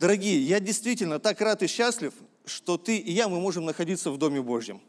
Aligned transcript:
Дорогие, 0.00 0.40
я 0.40 0.60
действительно 0.60 1.18
так 1.18 1.42
рад 1.42 1.62
и 1.62 1.66
счастлив, 1.66 2.14
что 2.46 2.78
ты 2.78 2.96
и 2.96 3.12
я, 3.12 3.28
мы 3.28 3.38
можем 3.38 3.66
находиться 3.66 4.10
в 4.10 4.16
Доме 4.16 4.40
Божьем. 4.40 4.80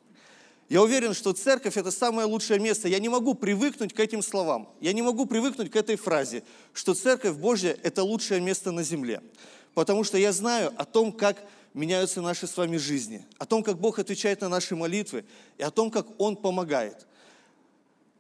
Я 0.70 0.82
уверен, 0.82 1.14
что 1.14 1.34
церковь– 1.34 1.76
это 1.76 1.92
самое 1.92 2.26
лучшее 2.26 2.62
место. 2.62 2.88
Я 2.88 2.98
не 3.00 3.10
могу 3.10 3.34
привыкнуть 3.34 3.94
к 3.94 4.00
этим 4.00 4.22
словам. 4.22 4.74
Я 4.80 4.94
не 4.94 5.02
могу 5.02 5.26
привыкнуть 5.26 5.70
к 5.70 5.76
этой 5.76 5.98
фразе, 5.98 6.44
что 6.72 6.94
церковь 6.94 7.36
Божья– 7.36 7.78
это 7.84 8.04
лучшее 8.04 8.40
место 8.40 8.72
на 8.72 8.84
земле. 8.84 9.22
Потому 9.74 10.06
что 10.06 10.18
я 10.18 10.32
знаю 10.32 10.72
о 10.78 10.86
том, 10.86 11.12
как 11.12 11.44
меняются 11.74 12.22
наши 12.22 12.48
с 12.48 12.56
вами 12.56 12.78
жизни, 12.78 13.26
о 13.38 13.46
том, 13.46 13.64
как 13.64 13.82
Бог 13.82 14.00
отвечает 14.00 14.40
на 14.40 14.48
наши 14.48 14.78
молитвы 14.78 15.26
и 15.58 15.64
о 15.64 15.72
том, 15.72 15.92
как 15.92 16.08
Он 16.22 16.38
помогает. 16.38 17.06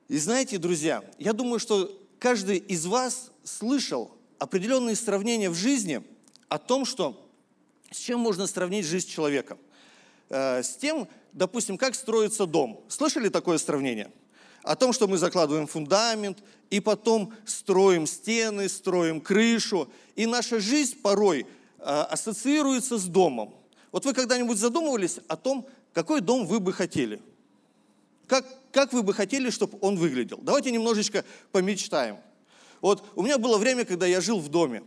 И 0.10 0.18
знаете, 0.18 0.58
друзья, 0.58 1.06
я 1.20 1.32
думаю, 1.32 1.62
что 1.62 1.98
каждый 2.20 2.58
из 2.58 2.86
вас 2.86 3.32
слышал 3.46 4.12
определенные 4.40 4.98
сравнения 4.98 5.50
в 5.50 5.56
жизни 5.56 6.04
о 6.52 6.58
том, 6.58 6.84
что 6.84 7.30
с 7.92 7.98
чем 7.98 8.20
можно 8.20 8.46
сравнить 8.46 8.86
жизнь 8.86 9.08
человека. 9.08 9.58
Э, 10.28 10.62
с 10.62 10.76
тем, 10.76 11.08
допустим, 11.32 11.78
как 11.78 11.96
строится 11.96 12.46
дом. 12.46 12.84
Слышали 12.90 13.30
такое 13.30 13.58
сравнение? 13.58 14.12
О 14.62 14.76
том, 14.76 14.92
что 14.92 15.08
мы 15.08 15.18
закладываем 15.18 15.66
фундамент, 15.66 16.44
и 16.70 16.82
потом 16.82 17.34
строим 17.46 18.06
стены, 18.06 18.68
строим 18.68 19.22
крышу. 19.22 19.90
И 20.18 20.26
наша 20.26 20.60
жизнь 20.60 21.00
порой 21.02 21.48
э, 21.80 21.84
ассоциируется 21.84 22.98
с 22.98 23.06
домом. 23.06 23.56
Вот 23.94 24.04
вы 24.04 24.14
когда-нибудь 24.14 24.58
задумывались 24.58 25.20
о 25.30 25.38
том, 25.38 25.66
какой 25.94 26.20
дом 26.20 26.46
вы 26.46 26.60
бы 26.60 26.74
хотели? 26.74 27.22
Как, 28.28 28.46
как 28.74 28.92
вы 28.92 29.04
бы 29.04 29.14
хотели, 29.14 29.52
чтобы 29.52 29.78
он 29.80 29.96
выглядел? 29.96 30.40
Давайте 30.42 30.72
немножечко 30.72 31.24
помечтаем. 31.54 32.18
Вот 32.82 33.06
у 33.16 33.24
меня 33.24 33.38
было 33.38 33.58
время, 33.58 33.86
когда 33.86 34.06
я 34.06 34.20
жил 34.20 34.42
в 34.42 34.50
доме. 34.50 34.84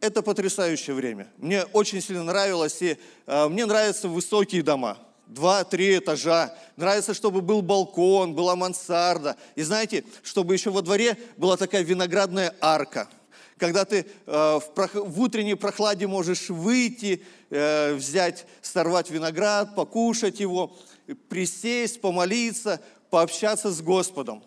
Это 0.00 0.22
потрясающее 0.22 0.94
время. 0.94 1.28
Мне 1.38 1.64
очень 1.72 2.00
сильно 2.00 2.22
нравилось, 2.22 2.80
и 2.82 2.98
э, 3.26 3.48
мне 3.48 3.66
нравятся 3.66 4.08
высокие 4.08 4.62
дома 4.62 4.98
два-три 5.28 5.98
этажа. 5.98 6.54
Нравится, 6.76 7.14
чтобы 7.14 7.40
был 7.40 7.62
балкон, 7.62 8.34
была 8.34 8.56
мансарда. 8.56 9.36
И 9.54 9.62
знаете, 9.62 10.04
чтобы 10.22 10.54
еще 10.54 10.70
во 10.70 10.82
дворе 10.82 11.16
была 11.36 11.56
такая 11.56 11.82
виноградная 11.82 12.54
арка. 12.60 13.08
Когда 13.58 13.84
ты 13.84 14.06
э, 14.26 14.32
в, 14.60 14.72
прох... 14.74 14.94
в 14.94 15.20
утренней 15.20 15.54
прохладе 15.54 16.06
можешь 16.06 16.48
выйти, 16.48 17.22
э, 17.50 17.94
взять, 17.94 18.46
сорвать 18.62 19.10
виноград, 19.10 19.74
покушать 19.74 20.40
его, 20.40 20.76
присесть, 21.28 22.00
помолиться, 22.00 22.80
пообщаться 23.10 23.70
с 23.70 23.80
Господом. 23.80 24.42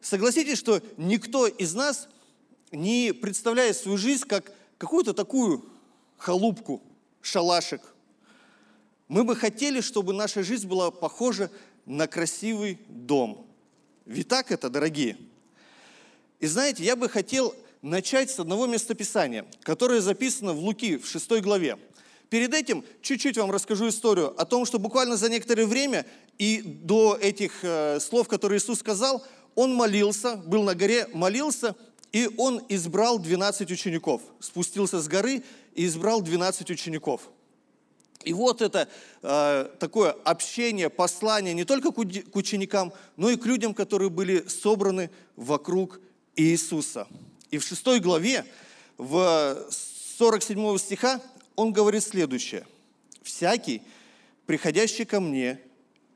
Согласитесь, 0.00 0.58
что 0.58 0.80
никто 0.96 1.48
из 1.48 1.74
нас 1.74 2.08
не 2.70 3.12
представляет 3.12 3.76
свою 3.76 3.98
жизнь 3.98 4.24
как 4.28 4.52
какую-то 4.78 5.12
такую 5.14 5.64
халупку, 6.16 6.82
шалашик– 7.20 7.80
мы 9.08 9.22
бы 9.22 9.36
хотели, 9.36 9.80
чтобы 9.80 10.12
наша 10.12 10.42
жизнь 10.42 10.66
была 10.66 10.90
похожа 10.90 11.50
на 11.84 12.08
красивый 12.08 12.78
дом. 12.88 13.46
Ведь 14.04 14.28
так 14.28 14.50
это, 14.50 14.68
дорогие? 14.68 15.16
И 16.40 16.46
знаете, 16.46 16.82
я 16.82 16.96
бы 16.96 17.08
хотел 17.08 17.54
начать 17.82 18.30
с 18.30 18.40
одного 18.40 18.66
местописания, 18.66 19.46
которое 19.62 20.00
записано 20.00 20.52
в 20.52 20.58
Луки, 20.58 20.96
в 20.96 21.06
6 21.06 21.40
главе. 21.40 21.78
Перед 22.30 22.52
этим 22.52 22.84
чуть-чуть 23.00 23.38
вам 23.38 23.52
расскажу 23.52 23.88
историю 23.88 24.34
о 24.40 24.44
том, 24.44 24.66
что 24.66 24.80
буквально 24.80 25.16
за 25.16 25.28
некоторое 25.28 25.66
время 25.66 26.04
и 26.38 26.60
до 26.62 27.16
этих 27.20 27.62
э, 27.62 28.00
слов, 28.00 28.26
которые 28.26 28.58
Иисус 28.58 28.80
сказал, 28.80 29.24
он 29.54 29.72
молился, 29.72 30.36
был 30.36 30.64
на 30.64 30.74
горе, 30.74 31.06
молился, 31.14 31.76
и 32.16 32.30
он 32.38 32.62
избрал 32.70 33.18
12 33.18 33.70
учеников. 33.70 34.22
Спустился 34.40 35.02
с 35.02 35.06
горы 35.06 35.42
и 35.74 35.84
избрал 35.84 36.22
12 36.22 36.70
учеников– 36.70 37.20
и 38.26 38.32
вот 38.32 38.60
это 38.60 38.88
э, 39.22 39.70
такое 39.78 40.10
общение, 40.24 40.90
послание 40.90 41.54
не 41.54 41.64
только 41.64 41.92
к, 41.92 42.36
ученикам, 42.36 42.92
но 43.16 43.30
и 43.30 43.36
к 43.36 43.46
людям, 43.46 43.72
которые 43.72 44.10
были 44.10 44.48
собраны 44.48 45.10
вокруг 45.36 46.00
Иисуса. 46.34 47.06
И 47.52 47.58
в 47.58 47.64
шестой 47.64 48.00
главе, 48.00 48.44
в 48.98 49.64
47 50.18 50.78
стиха, 50.78 51.20
он 51.54 51.72
говорит 51.72 52.02
следующее. 52.02 52.66
«Всякий, 53.22 53.82
приходящий 54.44 55.04
ко 55.04 55.20
мне 55.20 55.60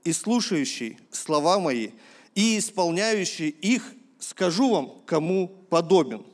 и 0.03 0.13
слушающий 0.13 0.99
слова 1.13 1.61
мои, 1.61 1.91
и 2.35 2.59
исполняющий 2.59 3.51
их, 3.51 3.85
скажу 4.21 4.71
вам, 4.71 4.93
кому 5.07 5.49
подобен. 5.69 6.25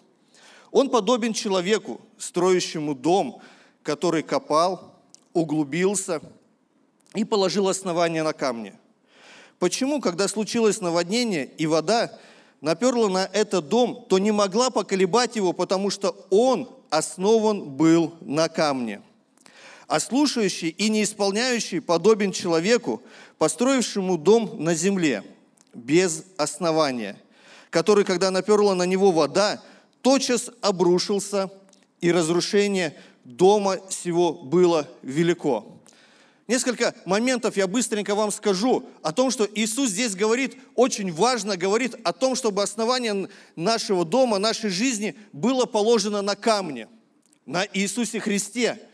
Он 0.71 0.91
подобен 0.91 1.33
человеку, 1.33 2.01
строящему 2.19 2.95
дом, 2.95 3.41
который 3.83 4.23
копал, 4.23 4.95
углубился 5.33 6.21
и 7.15 7.25
положил 7.25 7.69
основание 7.69 8.23
на 8.23 8.33
камне. 8.33 8.79
Почему, 9.59 10.01
когда 10.01 10.29
случилось 10.29 10.81
наводнение 10.81 11.47
и 11.47 11.67
вода 11.67 12.19
наперла 12.61 13.09
на 13.09 13.31
этот 13.33 13.69
дом, 13.69 14.05
то 14.09 14.19
не 14.19 14.33
могла 14.33 14.71
поколебать 14.71 15.37
его, 15.37 15.53
потому 15.53 15.89
что 15.91 16.15
он 16.31 16.69
основан 16.91 17.71
был 17.71 18.15
на 18.21 18.49
камне. 18.49 19.03
А 19.87 20.01
слушающий 20.01 20.69
и 20.69 20.89
не 20.91 21.05
исполняющий 21.05 21.81
подобен 21.81 22.33
человеку, 22.33 23.03
построившему 23.39 24.19
дом 24.19 24.57
на 24.59 24.75
земле, 24.75 25.23
без 25.73 26.25
основания, 26.37 27.17
который, 27.77 28.07
когда 28.07 28.31
наперла 28.31 28.75
на 28.75 28.85
него 28.85 29.13
вода, 29.13 29.63
тотчас 30.01 30.49
обрушился, 30.63 31.51
и 32.01 32.11
разрушение 32.11 32.97
дома 33.23 33.81
сего 33.91 34.33
было 34.33 34.89
велико. 35.03 35.79
Несколько 36.49 36.95
моментов 37.05 37.59
я 37.59 37.67
быстренько 37.67 38.15
вам 38.15 38.31
скажу 38.31 38.89
о 39.03 39.13
том, 39.13 39.31
что 39.31 39.47
Иисус 39.55 39.91
здесь 39.91 40.15
говорит, 40.15 40.57
очень 40.75 41.13
важно 41.13 41.59
говорит 41.59 41.95
о 42.03 42.15
том, 42.15 42.35
чтобы 42.35 42.63
основание 42.63 43.29
нашего 43.57 44.07
дома, 44.07 44.39
нашей 44.39 44.71
жизни 44.71 45.15
было 45.35 45.67
положено 45.67 46.23
на 46.23 46.35
камне, 46.35 46.89
на 47.45 47.67
Иисусе 47.75 48.21
Христе– 48.21 48.81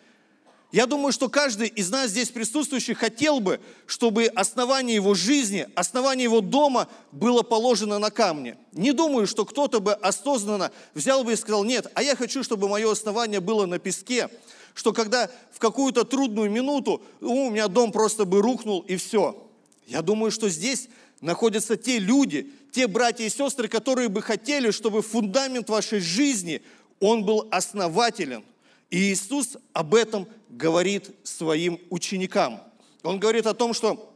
я 0.73 0.87
думаю, 0.87 1.13
что 1.13 1.29
каждый 1.29 1.69
из 1.69 1.91
нас 1.91 2.11
здесь 2.11 2.31
присутствующих 2.31 2.97
хотел 2.97 3.41
бы, 3.41 3.61
чтобы 3.87 4.25
основание 4.25 4.95
его 4.95 5.13
жизни, 5.13 5.69
основание 5.75 6.25
его 6.25 6.41
дома 6.41 6.89
было 7.13 7.43
положено 7.43 7.99
на 7.99 8.11
камне. 8.11 8.57
Не 8.73 8.93
думаю, 8.93 9.27
что 9.27 9.45
кто-то 9.45 9.81
бы 9.81 9.93
осознанно 9.93 10.73
взял 10.95 11.25
бы 11.25 11.35
и 11.35 11.37
сказал, 11.37 11.63
нет, 11.65 11.89
а 11.93 12.03
я 12.03 12.17
хочу, 12.17 12.43
чтобы 12.43 12.71
мое 12.71 12.91
основание 12.91 13.41
было 13.41 13.67
на 13.67 13.79
песке, 13.79 14.31
что 14.73 14.95
когда 14.95 15.29
в 15.53 15.59
какую-то 15.59 16.05
трудную 16.05 16.51
минуту 16.51 17.03
ну, 17.21 17.49
у 17.49 17.51
меня 17.51 17.69
дом 17.69 17.93
просто 17.93 18.25
бы 18.25 18.41
рухнул 18.41 18.81
и 18.81 18.97
все. 18.97 19.47
Я 19.87 20.01
думаю, 20.01 20.31
что 20.31 20.49
здесь 20.49 20.89
находятся 21.21 21.77
те 21.77 21.99
люди, 21.99 22.51
те 22.73 22.87
братья 22.87 23.25
и 23.25 23.29
сестры, 23.29 23.69
которые 23.69 24.09
бы 24.09 24.23
хотели, 24.23 24.71
чтобы 24.71 25.03
фундамент 25.03 25.69
вашей 25.69 26.01
жизни, 26.01 26.63
он 26.99 27.27
был 27.27 27.47
основателен. 27.51 28.43
И 28.91 29.13
Иисус 29.13 29.57
об 29.73 29.95
этом 29.95 30.29
говорит 30.53 31.11
своим 31.25 31.81
ученикам. 31.91 32.63
Он 33.03 33.19
говорит 33.19 33.47
о 33.47 33.55
том, 33.55 33.75
что 33.75 34.15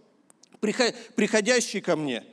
приходящий 0.61 1.81
ко 1.81 1.97
мне, 1.97 2.25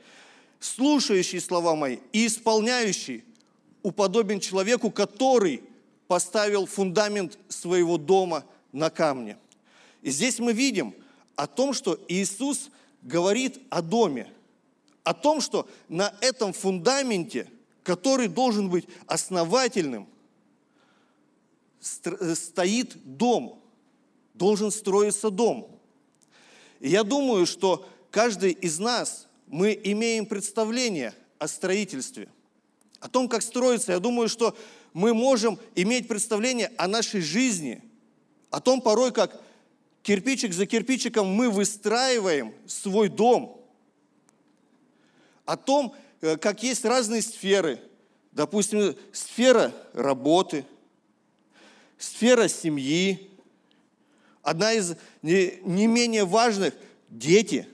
слушающий 0.60 1.40
слова 1.40 1.74
мои 1.74 1.98
и 2.12 2.26
исполняющий, 2.26 3.24
уподобен 3.82 4.40
человеку, 4.40 4.90
который 4.90 5.62
поставил 6.06 6.66
фундамент 6.66 7.38
своего 7.48 7.98
дома 7.98 8.44
на 8.72 8.88
камне. 8.90 9.36
И 10.02 10.10
здесь 10.10 10.38
мы 10.38 10.52
видим 10.52 10.94
о 11.34 11.46
том, 11.46 11.72
что 11.72 11.98
Иисус 12.08 12.70
говорит 13.02 13.58
о 13.68 13.82
доме, 13.82 14.30
о 15.02 15.12
том, 15.12 15.40
что 15.40 15.68
на 15.88 16.14
этом 16.20 16.52
фундаменте, 16.52 17.48
который 17.82 18.28
должен 18.28 18.70
быть 18.70 18.86
основательным, 19.06 20.08
Э, 22.04 22.34
стоит 22.34 22.96
дом, 23.04 23.60
должен 24.34 24.70
строиться 24.70 25.30
дом. 25.30 25.80
И 26.80 26.88
я 26.88 27.02
думаю, 27.02 27.46
что 27.46 27.88
каждый 28.10 28.52
из 28.52 28.78
нас, 28.78 29.26
мы 29.46 29.78
имеем 29.84 30.26
представление 30.26 31.14
о 31.38 31.48
строительстве, 31.48 32.28
о 33.00 33.08
том, 33.08 33.28
как 33.28 33.42
строится. 33.42 33.92
Я 33.92 34.00
думаю, 34.00 34.28
что 34.28 34.56
мы 34.92 35.14
можем 35.14 35.58
иметь 35.74 36.08
представление 36.08 36.72
о 36.76 36.88
нашей 36.88 37.20
жизни, 37.20 37.82
о 38.50 38.60
том 38.60 38.80
порой, 38.80 39.12
как 39.12 39.40
кирпичик 40.02 40.52
за 40.52 40.66
кирпичиком 40.66 41.26
мы 41.26 41.50
выстраиваем 41.50 42.54
свой 42.66 43.08
дом, 43.08 43.60
о 45.44 45.56
том, 45.56 45.94
э, 46.20 46.36
как 46.36 46.62
есть 46.62 46.84
разные 46.84 47.22
сферы, 47.22 47.80
допустим, 48.32 48.94
сфера 49.12 49.72
работы– 49.92 50.64
сфера 51.98 52.48
семьи. 52.48 53.30
Одна 54.44 54.74
из 54.74 54.94
не, 55.22 55.58
не 55.64 55.86
менее 55.86 56.26
важных– 56.26 56.74
дети. 57.08 57.66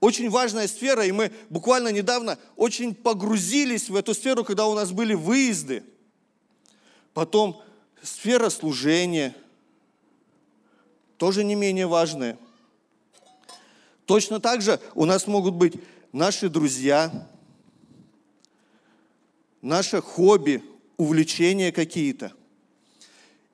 Очень 0.00 0.30
важная 0.30 0.66
сфера, 0.66 1.04
и 1.04 1.12
мы 1.12 1.30
буквально 1.50 1.88
недавно 1.88 2.38
очень 2.56 2.94
погрузились 2.94 3.90
в 3.90 3.96
эту 3.96 4.14
сферу, 4.14 4.44
когда 4.44 4.66
у 4.66 4.74
нас 4.74 4.92
были 4.92 5.12
выезды. 5.12 5.84
Потом 7.12 7.62
сфера 8.02 8.48
служения, 8.48 9.36
тоже 11.18 11.44
не 11.44 11.54
менее 11.54 11.86
важная. 11.86 12.38
Точно 14.06 14.40
так 14.40 14.62
же 14.62 14.80
у 14.94 15.04
нас 15.04 15.26
могут 15.26 15.54
быть 15.54 15.74
наши 16.12 16.48
друзья, 16.48 17.28
наше 19.60 20.00
хобби, 20.00 20.62
увлечения 20.96 21.72
какие-то. 21.72 22.32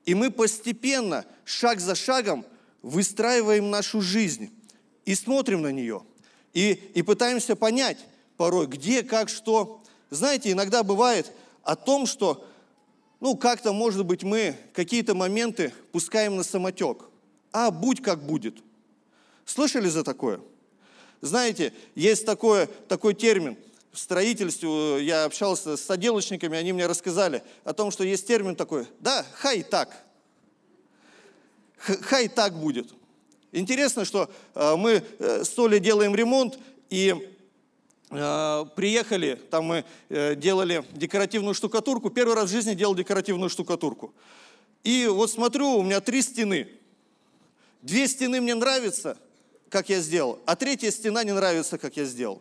И 0.04 0.14
мы 0.14 0.30
постепенно, 0.30 1.24
шаг 1.44 1.80
за 1.80 1.94
шагом, 1.94 2.44
выстраиваем 2.82 3.70
нашу 3.70 4.00
жизнь 4.00 4.50
и 5.04 5.14
смотрим 5.14 5.62
на 5.62 5.70
нее. 5.70 6.02
И, 6.52 6.72
и 6.72 7.02
пытаемся 7.02 7.56
понять 7.56 7.98
порой, 8.36 8.66
где, 8.66 9.02
как, 9.02 9.28
что. 9.28 9.82
Знаете, 10.10 10.50
иногда 10.50 10.82
бывает 10.82 11.32
о 11.62 11.76
том, 11.76 12.06
что, 12.06 12.46
ну, 13.20 13.36
как-то, 13.36 13.72
может 13.72 14.04
быть, 14.04 14.22
мы 14.24 14.56
какие-то 14.74 15.14
моменты 15.14 15.72
пускаем 15.92 16.36
на 16.36 16.42
самотек. 16.42 17.04
А 17.52 17.70
будь 17.70 18.02
как 18.02 18.24
будет. 18.24 18.56
Слышали 19.44 19.88
за 19.88 20.02
такое? 20.02 20.40
Знаете, 21.20 21.72
есть 21.94 22.26
такое, 22.26 22.66
такой 22.88 23.14
термин– 23.14 23.56
в 23.92 23.98
строительстве, 23.98 25.04
я 25.04 25.24
общался 25.24 25.76
с 25.76 25.90
отделочниками, 25.90 26.56
они 26.56 26.72
мне 26.72 26.86
рассказали 26.86 27.42
о 27.64 27.74
том, 27.74 27.90
что 27.90 28.04
есть 28.04 28.26
термин 28.26 28.56
такой, 28.56 28.86
да, 29.00 29.24
хай 29.34 29.62
так. 29.62 30.04
Хай 31.76 32.28
так 32.28 32.54
будет. 32.54 32.94
Интересно, 33.50 34.04
что 34.04 34.30
э, 34.54 34.76
мы 34.76 35.02
э, 35.18 35.44
с 35.44 35.50
Толей 35.50 35.78
делаем 35.78 36.14
ремонт, 36.14 36.58
и 36.88 37.28
э, 38.10 38.64
приехали, 38.76 39.38
там 39.50 39.64
мы 39.66 39.84
делали 40.08 40.84
декоративную 40.92 41.54
штукатурку, 41.54 42.08
первый 42.08 42.34
раз 42.34 42.48
в 42.48 42.52
жизни 42.52 42.74
делал 42.74 42.94
декоративную 42.94 43.50
штукатурку. 43.50 44.14
И 44.84 45.06
вот 45.06 45.30
смотрю, 45.30 45.76
у 45.78 45.82
меня 45.82 46.00
три 46.00 46.22
стены. 46.22 46.68
Две 47.82 48.08
стены 48.08 48.40
мне 48.40 48.54
нравятся, 48.54 49.18
как 49.68 49.88
я 49.88 50.00
сделал, 50.00 50.38
а 50.46 50.56
третья 50.56 50.90
стена 50.90 51.24
не 51.24 51.32
нравится, 51.32 51.76
как 51.78 51.96
я 51.96 52.04
сделал. 52.04 52.40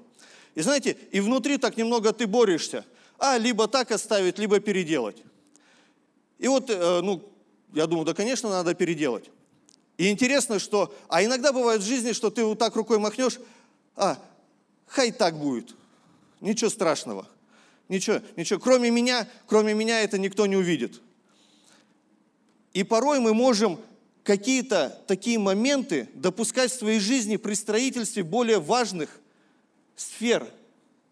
И 0.55 0.61
знаете, 0.61 0.97
и 1.11 1.19
внутри 1.19 1.57
так 1.57 1.77
немного 1.77 2.11
ты 2.13 2.27
борешься. 2.27 2.85
А, 3.17 3.37
либо 3.37 3.67
так 3.67 3.91
оставить, 3.91 4.39
либо 4.39 4.59
переделать. 4.59 5.17
И 6.39 6.47
вот, 6.47 6.69
э, 6.69 7.01
ну, 7.01 7.21
я 7.73 7.85
думаю, 7.87 8.05
да, 8.05 8.13
конечно, 8.13 8.49
надо 8.49 8.73
переделать. 8.73 9.29
И 9.97 10.09
интересно, 10.09 10.57
что, 10.57 10.93
а 11.07 11.23
иногда 11.23 11.53
бывает 11.53 11.81
в 11.81 11.85
жизни, 11.85 12.13
что 12.13 12.31
ты 12.31 12.43
вот 12.43 12.57
так 12.57 12.75
рукой 12.75 12.97
махнешь, 12.97 13.39
а, 13.95 14.17
хай 14.87 15.11
так 15.11 15.37
будет, 15.37 15.75
ничего 16.39 16.71
страшного, 16.71 17.27
ничего, 17.87 18.21
ничего, 18.35 18.59
кроме 18.59 18.89
меня, 18.89 19.29
кроме 19.45 19.75
меня 19.75 20.01
это 20.01 20.17
никто 20.17 20.47
не 20.47 20.55
увидит. 20.55 20.99
И 22.73 22.83
порой 22.83 23.19
мы 23.19 23.35
можем 23.35 23.79
какие-то 24.23 24.99
такие 25.05 25.37
моменты 25.37 26.09
допускать 26.15 26.71
в 26.71 26.79
своей 26.79 26.99
жизни 26.99 27.37
при 27.37 27.53
строительстве 27.53 28.23
более 28.23 28.59
важных 28.59 29.20
сфер, 30.01 30.47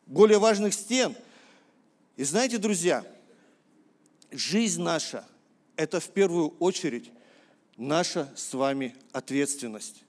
более 0.05 0.39
важных 0.39 0.73
стен. 0.73 1.15
И 2.15 2.23
знаете, 2.23 2.57
друзья, 2.57 3.05
жизнь 4.31 4.81
наша– 4.81 5.25
это 5.75 5.99
в 5.99 6.09
первую 6.09 6.49
очередь 6.59 7.11
наша 7.77 8.31
с 8.35 8.53
вами 8.53 8.95
ответственность 9.11 10.03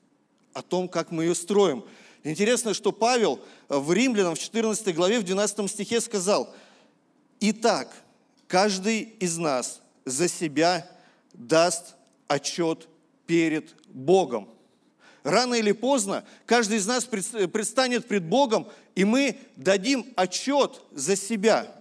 о 0.52 0.62
том, 0.62 0.88
как 0.88 1.10
мы 1.10 1.24
ее 1.24 1.34
строим. 1.34 1.84
Интересно, 2.24 2.74
что 2.74 2.92
Павел 2.92 3.40
в 3.68 3.92
Римлянам 3.92 4.34
в 4.34 4.38
14 4.38 4.94
главе, 4.94 5.20
в 5.20 5.24
12 5.24 5.70
стихе 5.70 6.00
сказал, 6.00 6.54
«Итак, 7.40 7.94
каждый 8.48 9.02
из 9.20 9.36
нас 9.38 9.80
за 10.04 10.28
себя 10.28 10.90
даст 11.32 11.94
отчет 12.26 12.88
перед 13.26 13.74
Богом». 13.88 14.48
Рано 15.22 15.54
или 15.54 15.72
поздно 15.72 16.24
каждый 16.46 16.78
из 16.78 16.86
нас 16.86 17.04
предстанет 17.04 18.06
пред 18.06 18.24
Богом, 18.24 18.66
и 18.94 19.04
мы 19.04 19.38
дадим 19.56 20.06
отчет 20.16 20.80
за 20.92 21.14
себя. 21.14 21.74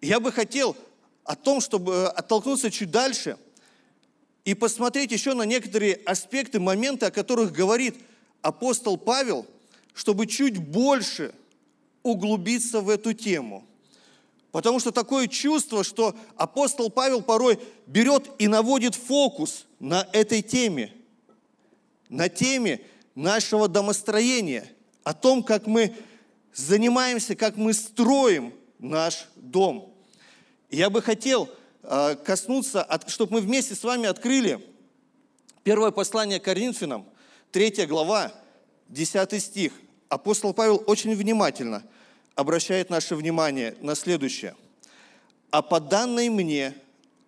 Я 0.00 0.18
бы 0.18 0.32
хотел 0.32 0.76
о 1.24 1.36
том, 1.36 1.60
чтобы 1.60 2.08
оттолкнуться 2.08 2.70
чуть 2.70 2.90
дальше 2.90 3.36
и 4.44 4.54
посмотреть 4.54 5.12
еще 5.12 5.34
на 5.34 5.42
некоторые 5.42 5.94
аспекты, 6.04 6.58
моменты, 6.58 7.06
о 7.06 7.10
которых 7.12 7.52
говорит 7.52 7.96
апостол 8.40 8.96
Павел, 8.96 9.46
чтобы 9.94 10.26
чуть 10.26 10.58
больше 10.58 11.32
углубиться 12.02 12.80
в 12.80 12.88
эту 12.88 13.12
тему. 13.12 13.64
Потому 14.50 14.80
что 14.80 14.90
такое 14.90 15.28
чувство, 15.28 15.84
что 15.84 16.16
апостол 16.34 16.90
Павел 16.90 17.22
порой 17.22 17.60
берет 17.86 18.28
и 18.40 18.48
наводит 18.48 18.96
фокус 18.96 19.66
на 19.78 20.08
этой 20.12 20.42
теме– 20.42 20.92
на 22.12 22.28
теме 22.28 22.82
нашего 23.14 23.68
домостроения, 23.68 24.70
о 25.02 25.14
том, 25.14 25.42
как 25.42 25.66
мы 25.66 25.96
занимаемся, 26.54 27.34
как 27.34 27.56
мы 27.56 27.72
строим 27.72 28.52
наш 28.78 29.26
дом. 29.34 29.92
я 30.70 30.90
бы 30.90 31.00
хотел 31.00 31.48
а, 31.82 32.14
коснуться, 32.14 32.86
чтобы 33.06 33.34
мы 33.34 33.40
вместе 33.40 33.74
с 33.74 33.82
вами 33.82 34.06
открыли 34.06 34.64
первое 35.64 35.90
послание 35.90 36.38
Коринфянам, 36.38 37.06
3 37.50 37.86
глава, 37.86 38.30
10 38.88 39.42
стих. 39.42 39.72
Апостол 40.10 40.52
Павел 40.52 40.84
очень 40.86 41.14
внимательно 41.16 41.82
обращает 42.34 42.90
наше 42.90 43.16
внимание 43.16 43.74
на 43.80 43.94
следующее. 43.94 44.54
«А 45.50 45.62
по 45.62 45.80
данной 45.80 46.28
мне 46.28 46.74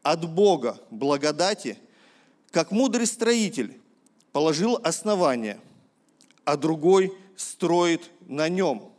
от 0.02 0.28
Бога 0.28 0.78
благодати, 0.90 1.78
как 2.50 2.70
мудрый 2.70 3.06
строитель, 3.06 3.80
положил 4.34 4.80
основание, 4.82 5.60
а 6.44 6.56
другой 6.56 7.16
строит 7.36 8.10
на 8.26 8.48
нем. 8.48 8.92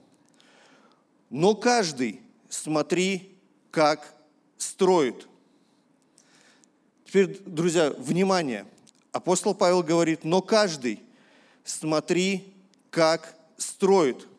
Но 1.30 1.56
каждый 1.56 2.22
смотри, 2.48 3.36
как 3.70 4.16
строит. 4.58 5.28
Теперь, 7.06 7.38
друзья, 7.46 7.90
внимание. 7.98 8.66
Апостол 9.12 9.54
Павел 9.54 9.84
говорит, 9.84 10.24
но 10.24 10.42
каждый 10.42 11.02
смотри, 11.66 12.54
как 12.90 13.36
строит. 13.58 14.30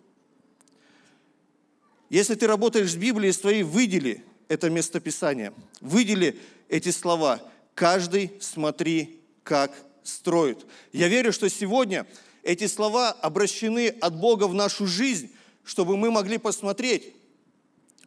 Если 2.08 2.36
ты 2.36 2.46
работаешь 2.46 2.92
с 2.92 2.96
Библией 2.96 3.34
своей, 3.34 3.64
выдели 3.64 4.24
это 4.48 4.70
местописание, 4.70 5.52
выдели 5.82 6.40
эти 6.70 6.88
слова. 6.88 7.42
Каждый 7.74 8.32
смотри, 8.40 9.20
как 9.42 9.74
строит. 10.08 10.66
Я 10.92 11.08
верю, 11.08 11.32
что 11.32 11.48
сегодня 11.48 12.06
эти 12.42 12.66
слова 12.66 13.10
обращены 13.10 13.88
от 13.88 14.18
Бога 14.18 14.44
в 14.44 14.54
нашу 14.54 14.86
жизнь, 14.86 15.30
чтобы 15.64 15.96
мы 15.96 16.10
могли 16.10 16.38
посмотреть. 16.38 17.12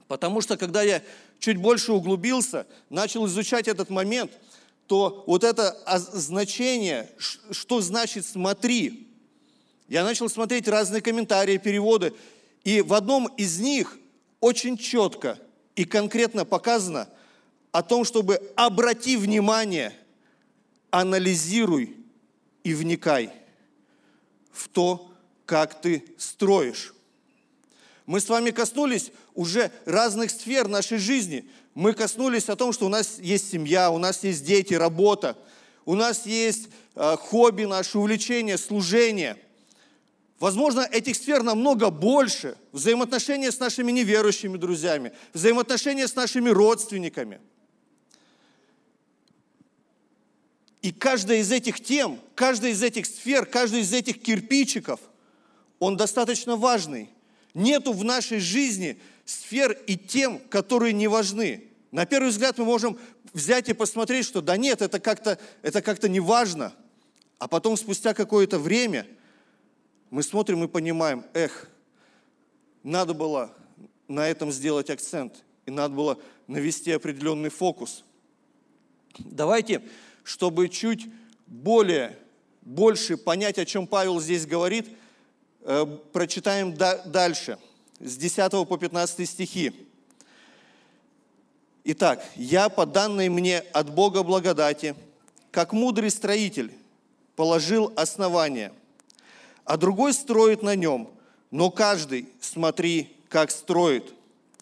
Потому 0.07 0.41
что 0.41 0.57
когда 0.57 0.81
я 0.81 1.03
чуть 1.39 1.57
больше 1.57 1.91
углубился, 1.91 2.65
начал 2.89 3.27
изучать 3.27 3.67
этот 3.67 3.89
момент, 3.89 4.31
то 4.87 5.23
вот 5.27 5.43
это 5.43 5.77
значение, 6.13 7.09
что 7.17 7.81
значит 7.81 8.25
«смотри», 8.25 9.07
я 9.87 10.03
начал 10.03 10.29
смотреть 10.29 10.67
разные 10.67 11.01
комментарии, 11.01 11.57
переводы, 11.57 12.13
и 12.63 12.81
в 12.81 12.93
одном 12.93 13.27
из 13.37 13.59
них 13.59 13.97
очень 14.39 14.77
четко 14.77 15.37
и 15.75 15.83
конкретно 15.83 16.45
показано 16.45 17.09
о 17.71 17.83
том, 17.83 18.05
чтобы 18.05 18.35
обрати 18.55 19.17
внимание– 19.17 19.93
анализируй 20.91 21.95
и 22.63 22.73
вникай 22.73 23.31
в 24.51 24.67
то, 24.67 25.11
как 25.45 25.81
ты 25.81 26.03
строишь. 26.17 26.93
Мы 28.05 28.19
с 28.19 28.29
вами 28.29 28.51
коснулись 28.51 29.11
уже 29.35 29.71
разных 29.85 30.31
сфер 30.31 30.67
нашей 30.67 30.97
жизни. 30.97 31.49
Мы 31.75 31.93
коснулись 31.93 32.49
о 32.49 32.55
том, 32.55 32.73
что 32.73 32.87
у 32.87 32.89
нас 32.89 33.19
есть 33.19 33.49
семья, 33.51 33.91
у 33.91 33.97
нас 33.97 34.23
есть 34.23 34.43
дети, 34.43 34.73
работа, 34.73 35.37
у 35.85 35.95
нас 35.95 36.25
есть 36.25 36.69
э, 36.95 37.15
хобби, 37.17 37.63
наше 37.65 37.99
увлечение, 37.99 38.57
служение. 38.57 39.37
Возможно, 40.39 40.81
этих 40.81 41.15
сфер 41.15 41.43
намного 41.43 41.89
больше. 41.89 42.57
Взаимоотношения 42.71 43.51
с 43.51 43.59
нашими 43.59 43.91
неверующими 43.91 44.57
друзьями, 44.57 45.11
взаимоотношения 45.33 46.07
с 46.07 46.15
нашими 46.15 46.49
родственниками– 46.49 47.39
И 50.81 50.91
каждая 50.91 51.39
из 51.39 51.51
этих 51.51 51.81
тем, 51.81 52.19
каждая 52.35 52.71
из 52.71 52.81
этих 52.81 53.05
сфер, 53.05 53.45
каждый 53.45 53.81
из 53.81 53.93
этих 53.93 54.21
кирпичиков, 54.21 54.99
он 55.77 55.97
достаточно 55.97 56.55
важный. 56.55 57.09
Нету 57.53 57.91
в 57.91 58.03
нашей 58.03 58.39
жизни 58.39 58.99
сфер 59.25 59.73
и 59.87 59.97
тем, 59.97 60.39
которые 60.39 60.93
не 60.93 61.07
важны. 61.07 61.65
На 61.91 62.05
первый 62.05 62.29
взгляд 62.29 62.57
мы 62.57 62.65
можем 62.65 62.97
взять 63.33 63.67
и 63.69 63.73
посмотреть, 63.73 64.25
что 64.25 64.41
да 64.41 64.55
нет, 64.55 64.81
это 64.81 64.99
как-то 64.99 65.37
это 65.61 65.81
как 65.81 66.01
не 66.03 66.19
важно. 66.19 66.73
А 67.39 67.47
потом 67.47 67.75
спустя 67.75 68.13
какое-то 68.13 68.59
время 68.59 69.05
мы 70.09 70.23
смотрим 70.23 70.63
и 70.63 70.67
понимаем, 70.67 71.25
эх, 71.33 71.69
надо 72.83 73.13
было 73.13 73.53
на 74.07 74.27
этом 74.27 74.51
сделать 74.51 74.89
акцент, 74.89 75.43
и 75.65 75.71
надо 75.71 75.93
было 75.93 76.19
навести 76.47 76.91
определенный 76.91 77.49
фокус– 77.49 78.03
Давайте, 79.17 79.81
чтобы 80.29 80.69
чуть 80.69 81.07
более, 81.47 82.15
больше 82.61 83.17
понять, 83.17 83.57
о 83.57 83.65
чем 83.65 83.87
Павел 83.87 84.21
здесь 84.21 84.45
говорит, 84.45 84.87
э, 85.61 85.87
прочитаем 86.13 86.75
дальше, 86.75 87.57
с 87.99 88.15
10 88.15 88.67
по 88.67 88.77
15 88.77 89.27
стихи. 89.27 89.73
Итак, 91.83 92.23
я 92.35 92.69
по 92.69 92.85
данной 92.85 93.27
мне 93.27 93.57
от 93.73 93.91
Бога 93.91 94.21
благодати, 94.21 94.93
как 95.49 95.73
мудрый 95.73 96.11
строитель, 96.11 96.71
положил 97.35 97.91
основание, 97.95 98.71
а 99.65 99.77
другой 99.77 100.13
строит 100.13 100.61
на 100.61 100.75
нем, 100.75 101.09
но 101.49 101.71
каждый 101.71 102.29
смотри, 102.39 103.17
как 103.29 103.49
строит. 103.49 104.13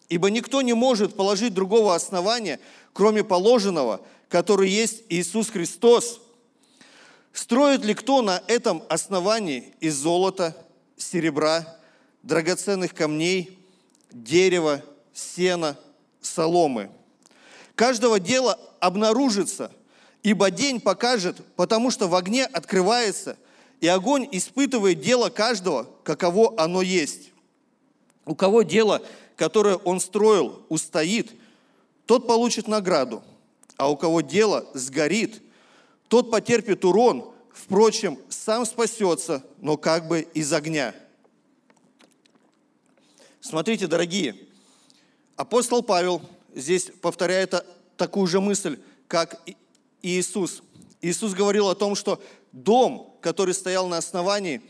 Ибо 0.08 0.30
никто 0.30 0.62
не 0.62 0.72
может 0.72 1.14
положить 1.14 1.52
другого 1.52 1.94
основания, 1.94 2.58
кроме 2.94 3.22
положенного, 3.22 4.00
который 4.28 4.68
есть 4.68 5.02
Иисус 5.08 5.50
Христос. 5.50 6.20
Строит 7.32 7.84
ли 7.84 7.94
кто 7.94 8.22
на 8.22 8.42
этом 8.46 8.82
основании 8.88 9.74
из 9.80 9.94
золота, 9.96 10.56
серебра, 10.96 11.78
драгоценных 12.22 12.94
камней, 12.94 13.58
дерева, 14.10 14.82
сена, 15.12 15.78
соломы– 16.20 16.90
каждого 17.78 18.18
дела 18.18 18.58
обнаружится, 18.80 19.70
ибо 20.24 20.50
день 20.50 20.80
покажет, 20.80 21.36
потому 21.54 21.92
что 21.92 22.08
в 22.08 22.16
огне 22.16 22.44
открывается, 22.44 23.38
и 23.80 23.86
огонь 23.86 24.28
испытывает 24.32 25.00
дело 25.00 25.30
каждого, 25.30 25.88
каково 26.02 26.60
оно 26.60 26.82
есть. 26.82 27.30
У 28.26 28.34
кого 28.34 28.62
дело, 28.62 29.00
которое 29.36 29.76
он 29.76 30.00
строил, 30.00 30.60
устоит, 30.68 31.30
тот 32.04 32.26
получит 32.26 32.66
награду, 32.66 33.22
а 33.78 33.90
у 33.90 33.96
кого 33.96 34.20
дело 34.20 34.68
сгорит, 34.74 35.40
тот 36.08 36.30
потерпит 36.30 36.84
урон, 36.84 37.32
впрочем, 37.50 38.18
сам 38.28 38.66
спасется, 38.66 39.42
но 39.62 39.78
как 39.78 40.06
бы 40.06 40.20
из 40.34 40.52
огня. 40.52 40.94
Смотрите, 43.40 43.86
дорогие, 43.86 44.36
апостол 45.36 45.82
Павел– 45.82 46.20
здесь 46.54 46.90
повторяет 47.00 47.64
такую 47.96 48.26
же 48.26 48.40
мысль, 48.40 48.78
как 49.06 49.40
Иисус. 50.02 50.62
Иисус 51.00 51.32
говорил 51.32 51.68
о 51.68 51.74
том, 51.74 51.94
что 51.94 52.20
дом, 52.52 53.16
который 53.20 53.54
стоял 53.54 53.86
на 53.88 53.98
основании, 53.98 54.60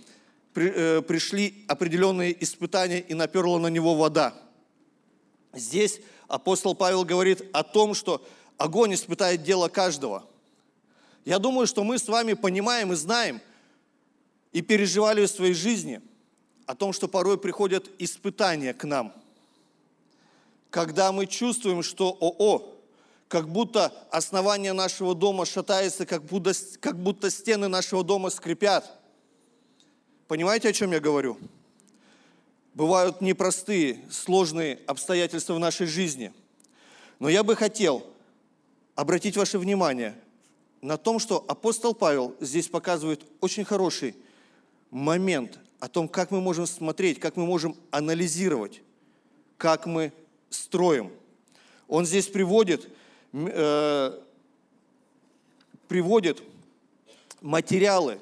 э, 0.55 1.03
пришли 1.03 1.65
определенные 1.67 2.43
испытания 2.43 3.01
и 3.01 3.15
наперла 3.15 3.59
на 3.59 3.69
него 3.69 3.95
вода. 3.95 4.35
Здесь 5.55 6.01
апостол 6.27 6.75
Павел 6.75 7.05
говорит 7.05 7.43
о 7.53 7.63
том, 7.63 7.95
что 7.95 8.27
огонь 8.59 8.93
испытает 8.95 9.43
дело 9.43 9.69
каждого. 9.69 10.27
Я 11.25 11.39
думаю, 11.39 11.67
что 11.67 11.83
мы 11.85 11.99
с 11.99 12.07
вами 12.09 12.35
понимаем 12.35 12.93
и 12.93 12.97
знаем, 12.97 13.41
и 14.53 14.61
переживали 14.61 15.25
в 15.25 15.31
своей 15.31 15.55
жизни 15.55 16.03
о 16.67 16.75
том, 16.75 16.93
что 16.93 17.09
порой 17.09 17.39
приходят 17.39 17.89
испытания 17.99 18.75
к 18.75 18.85
нам– 18.85 19.15
когда 20.71 21.13
мы 21.13 21.27
чувствуем, 21.27 21.83
что 21.83 22.17
ОО, 22.21 22.75
как 23.29 23.49
будто 23.49 23.93
основание 24.11 24.73
нашего 24.73 25.15
дома 25.15 25.45
шатается, 25.45 26.07
как 26.07 26.25
будто, 26.25 26.53
как 26.81 26.99
будто 26.99 27.31
стены 27.31 27.69
нашего 27.69 28.05
дома 28.05 28.31
скрипят. 28.31 28.91
Понимаете, 30.27 30.69
о 30.69 30.73
чем 30.73 30.93
я 30.93 31.01
говорю? 31.01 31.39
Бывают 32.75 33.21
непростые, 33.21 34.01
сложные 34.11 34.79
обстоятельства 34.87 35.55
в 35.55 35.59
нашей 35.59 35.87
жизни. 35.87 36.33
Но 37.19 37.29
я 37.29 37.43
бы 37.43 37.57
хотел 37.57 38.07
обратить 38.99 39.37
ваше 39.37 39.61
внимание 39.61 40.17
на 40.81 40.97
том, 40.97 41.21
что 41.21 41.45
апостол 41.47 41.95
Павел 41.95 42.35
здесь 42.41 42.67
показывает 42.67 43.23
очень 43.41 43.65
хороший 43.65 44.17
момент 44.91 45.61
о 45.79 45.89
том, 45.89 46.09
как 46.09 46.33
мы 46.33 46.41
можем 46.41 46.67
смотреть, 46.67 47.21
как 47.21 47.37
мы 47.37 47.47
можем 47.47 47.77
анализировать, 47.93 48.83
как 49.57 49.87
мы 49.87 50.13
строим. 50.51 51.13
Он 51.87 52.05
здесь 52.07 52.27
приводит, 52.27 52.91
э, 53.33 54.21
приводит 55.87 56.43
материалы, 57.41 58.19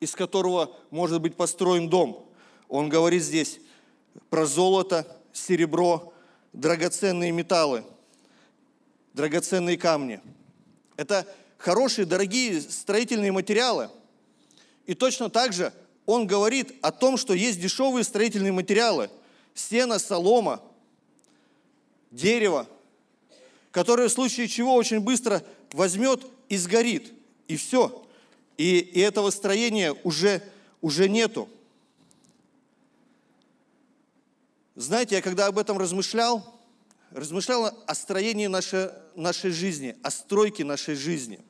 из 0.00 0.16
которого 0.16 0.74
может 0.90 1.20
быть 1.20 1.36
построен 1.36 1.88
дом. 1.88 2.28
Он 2.68 2.88
говорит 2.88 3.22
здесь 3.22 3.60
про 4.28 4.44
золото, 4.44 5.06
серебро, 5.32 6.12
драгоценные 6.52 7.30
металлы, 7.30 7.84
драгоценные 9.14 9.78
камни. 9.78 10.20
Это 10.96 11.26
хорошие, 11.56 12.04
дорогие 12.04 12.60
строительные 12.60 13.32
материалы. 13.32 13.88
И 14.86 14.94
точно 14.94 15.30
так 15.30 15.52
же 15.52 15.72
он 16.04 16.26
говорит 16.26 16.74
о 16.82 16.92
том, 16.92 17.16
что 17.16 17.32
есть 17.32 17.60
дешевые 17.60 18.04
строительные 18.04 18.52
материалы. 18.52 19.08
Сено, 19.54 19.98
солома– 19.98 20.62
дерево, 22.10 22.68
которое 23.70 24.08
в 24.08 24.12
случае 24.12 24.48
чего 24.48 24.74
очень 24.74 25.00
быстро 25.00 25.42
возьмет 25.72 26.24
и 26.48 26.56
сгорит. 26.56 27.12
И 27.48 27.56
все. 27.56 28.06
И, 28.56 28.78
и 28.78 29.00
этого 29.00 29.30
строения 29.30 29.92
уже, 30.04 30.42
уже 30.80 31.08
нету. 31.08 31.48
Знаете, 34.76 35.16
я 35.16 35.22
когда 35.22 35.46
об 35.46 35.58
этом 35.58 35.78
размышлял, 35.78 36.53
размышлял 37.14 37.66
о 37.86 37.94
строении 37.94 38.46
нашей, 38.46 38.90
нашей 39.14 39.50
жизни, 39.50 39.96
о 40.02 40.10
стройке 40.10 40.64
нашей 40.64 40.94
жизни. 40.94 41.40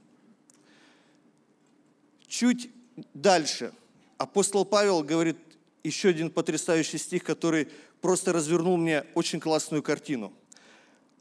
Чуть 2.29 2.71
дальше 3.13 3.73
апостол 4.19 4.65
Павел 4.65 5.03
говорит 5.03 5.37
еще 5.83 6.11
один 6.11 6.31
потрясающий 6.31 6.99
стих, 6.99 7.25
который 7.25 7.69
просто 8.01 8.33
развернул 8.33 8.77
мне 8.77 9.05
очень 9.15 9.41
классную 9.41 9.83
картину– 9.83 10.33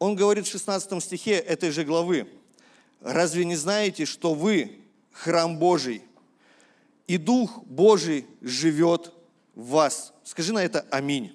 он 0.04 0.18
говорит 0.18 0.46
в 0.46 0.52
16 0.52 1.02
стихе 1.02 1.36
этой 1.36 1.72
же 1.72 1.86
главы, 1.86 2.28
«Разве 3.00 3.46
не 3.46 3.56
знаете, 3.56 4.04
что 4.04 4.34
вы 4.34 4.82
храм 5.14 5.58
Божий, 5.58 6.04
и 7.08 7.16
Дух 7.16 7.64
Божий 7.64 8.26
живет 8.42 9.14
в 9.56 9.70
вас?» 9.70 10.14
Скажи 10.26 10.52
на 10.52 10.62
это 10.62 10.86
«Аминь». 10.90 11.34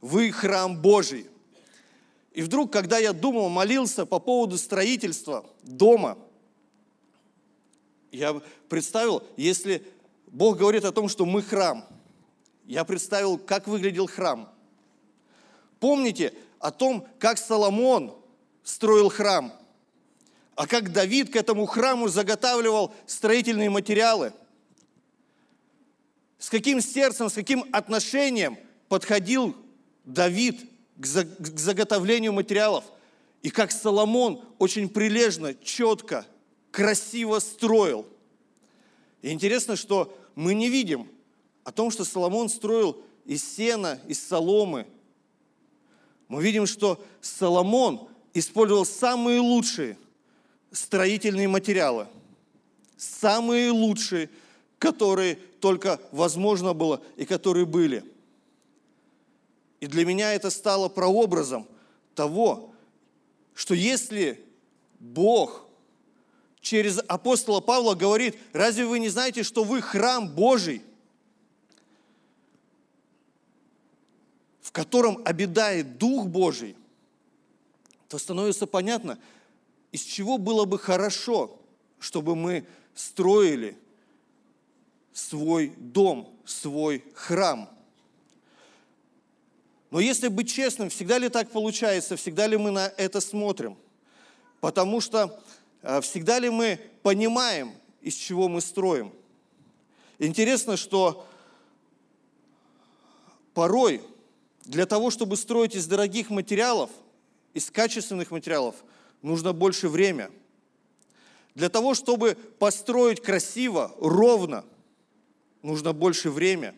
Вы 0.00 0.32
храм 0.32 0.82
Божий. 0.82 1.26
И 2.38 2.42
вдруг, 2.42 2.72
когда 2.72 2.98
я 2.98 3.12
думал, 3.12 3.48
молился 3.48 4.06
по 4.06 4.20
поводу 4.20 4.58
строительства 4.58 5.44
дома, 5.64 6.16
я 8.12 8.40
представил, 8.68 9.24
если 9.36 9.84
Бог 10.28 10.56
говорит 10.56 10.84
о 10.84 10.92
том, 10.92 11.08
что 11.08 11.26
мы 11.26 11.42
храм, 11.42 11.84
я 12.64 12.84
представил, 12.84 13.38
как 13.38 13.66
выглядел 13.66 14.06
храм. 14.06 14.48
Помните, 15.80 16.32
о 16.60 16.70
том, 16.70 17.08
как 17.18 17.38
Соломон 17.38 18.14
строил 18.62 19.08
храм, 19.08 19.52
а 20.54 20.68
как 20.68 20.92
Давид 20.92 21.32
к 21.32 21.34
этому 21.34 21.66
храму 21.66 22.06
заготавливал 22.06 22.94
строительные 23.04 23.68
материалы. 23.68 24.32
С 26.38 26.48
каким 26.48 26.80
сердцем, 26.82 27.30
с 27.30 27.34
каким 27.34 27.64
отношением 27.72 28.58
подходил 28.88 29.56
Давид 30.04 30.77
к 30.98 31.58
заготовлению 31.58 32.32
материалов. 32.32 32.84
И 33.42 33.50
как 33.50 33.72
Соломон 33.72 34.42
очень 34.58 34.88
прилежно, 34.88 35.54
четко, 35.54 36.26
красиво 36.70 37.38
строил. 37.38 38.06
И 39.22 39.30
интересно, 39.30 39.76
что 39.76 40.16
мы 40.34 40.54
не 40.54 40.68
видим 40.68 41.08
о 41.64 41.72
том, 41.72 41.90
что 41.90 42.04
Соломон 42.04 42.48
строил 42.48 43.00
из 43.24 43.44
сена, 43.44 44.00
из 44.06 44.20
соломы– 44.26 44.86
мы 46.28 46.42
видим, 46.42 46.66
что 46.66 47.02
Соломон 47.20 48.08
использовал 48.34 48.84
самые 48.84 49.40
лучшие 49.40 49.98
строительные 50.70 51.48
материалы, 51.48 52.06
самые 52.96 53.70
лучшие, 53.70 54.28
которые 54.78 55.36
только 55.60 55.98
возможно 56.12 56.74
было 56.74 57.00
и 57.16 57.24
которые 57.24 57.64
были. 57.64 58.04
И 59.80 59.86
для 59.86 60.04
меня 60.04 60.32
это 60.32 60.50
стало 60.50 60.88
прообразом 60.88 61.66
того, 62.14 62.72
что 63.54 63.74
если 63.74 64.44
Бог 64.98 65.66
через 66.60 66.98
апостола 67.06 67.60
Павла 67.60 67.94
говорит, 67.94 68.36
разве 68.52 68.84
вы 68.86 68.98
не 68.98 69.08
знаете, 69.08 69.42
что 69.42 69.64
вы 69.64 69.80
храм 69.80 70.28
Божий, 70.28 70.82
в 74.60 74.72
котором 74.72 75.22
обедает 75.24 75.98
Дух 75.98 76.26
Божий, 76.26 76.76
то 78.08 78.18
становится 78.18 78.66
понятно, 78.66 79.18
из 79.92 80.02
чего 80.02 80.38
было 80.38 80.64
бы 80.64 80.78
хорошо, 80.78 81.58
чтобы 81.98 82.36
мы 82.36 82.66
строили 82.94 83.76
свой 85.12 85.72
дом, 85.76 86.32
свой 86.44 87.04
храм. 87.14 87.68
Но 89.90 90.00
если 90.00 90.28
быть 90.28 90.50
честным, 90.50 90.90
всегда 90.90 91.18
ли 91.18 91.28
так 91.28 91.50
получается, 91.50 92.16
всегда 92.16 92.46
ли 92.46 92.56
мы 92.56 92.70
на 92.70 92.92
это 92.96 93.20
смотрим? 93.20 93.76
Потому 94.60 95.00
что 95.00 95.40
э, 95.82 96.00
всегда 96.02 96.38
ли 96.38 96.50
мы 96.50 96.78
понимаем, 97.02 97.72
из 98.02 98.14
чего 98.14 98.48
мы 98.48 98.60
строим? 98.60 99.12
Интересно, 100.18 100.76
что 100.76 101.26
порой 103.54 104.02
для 104.64 104.84
того, 104.84 105.10
чтобы 105.10 105.36
строить 105.36 105.74
из 105.74 105.86
дорогих 105.86 106.28
материалов, 106.28 106.90
из 107.54 107.70
качественных 107.70 108.30
материалов, 108.30 108.74
нужно 109.22 109.52
больше 109.52 109.88
времени. 109.88 110.30
Для 111.54 111.70
того, 111.70 111.94
чтобы 111.94 112.36
построить 112.58 113.22
красиво, 113.22 113.92
ровно, 113.98 114.64
нужно 115.62 115.92
больше 115.92 116.30
времени, 116.30 116.74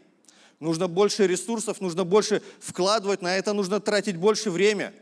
нужно 0.60 0.86
больше 0.86 1.26
ресурсов, 1.26 1.80
нужно 1.80 2.04
больше 2.04 2.42
вкладывать, 2.60 3.22
на 3.22 3.36
это 3.36 3.52
нужно 3.52 3.80
тратить 3.80 4.16
больше 4.16 4.50
времени. 4.50 4.92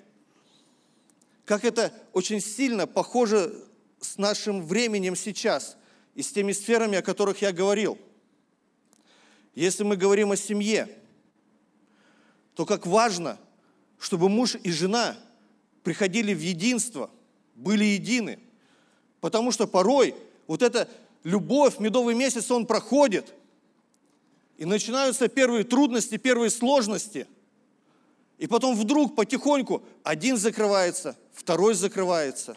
Как 1.44 1.64
это 1.64 1.92
очень 2.12 2.40
сильно 2.40 2.86
похоже 2.86 3.64
с 4.00 4.16
нашим 4.16 4.64
временем 4.64 5.16
сейчас 5.16 5.76
и 6.14 6.22
с 6.22 6.32
теми 6.32 6.52
сферами, 6.52 6.98
о 6.98 7.02
которых 7.02 7.42
я 7.42 7.52
говорил. 7.52 7.98
Если 9.54 9.82
мы 9.82 9.96
говорим 9.96 10.30
о 10.30 10.36
семье, 10.36 10.88
то 12.54 12.64
как 12.64 12.86
важно, 12.86 13.38
чтобы 13.98 14.28
муж 14.28 14.56
и 14.62 14.70
жена 14.70 15.16
приходили 15.82 16.34
в 16.34 16.40
единство, 16.40 17.10
были 17.54 17.84
едины. 17.84 18.38
Потому 19.20 19.50
что 19.50 19.66
порой 19.66 20.14
вот 20.46 20.62
эта 20.62 20.88
любовь, 21.24 21.80
медовый 21.80 22.14
месяц, 22.14 22.50
он 22.50 22.66
проходит, 22.66 23.34
и 24.58 24.66
начинаются 24.66 25.28
первые 25.28 25.64
трудности, 25.64 26.18
первые 26.18 26.50
сложности. 26.50 27.26
И 28.36 28.46
потом 28.46 28.76
вдруг 28.76 29.16
потихоньку 29.16 29.82
один 30.02 30.36
закрывается, 30.36 31.16
второй 31.32 31.74
закрывается. 31.74 32.56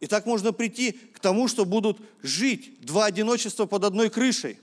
И 0.00 0.06
так 0.06 0.26
можно 0.26 0.52
прийти 0.52 0.92
к 0.92 1.18
тому, 1.18 1.48
что 1.48 1.64
будут 1.64 1.98
жить 2.22 2.80
два 2.82 3.06
одиночества 3.06 3.64
под 3.64 3.84
одной 3.84 4.10
крышей. 4.10 4.58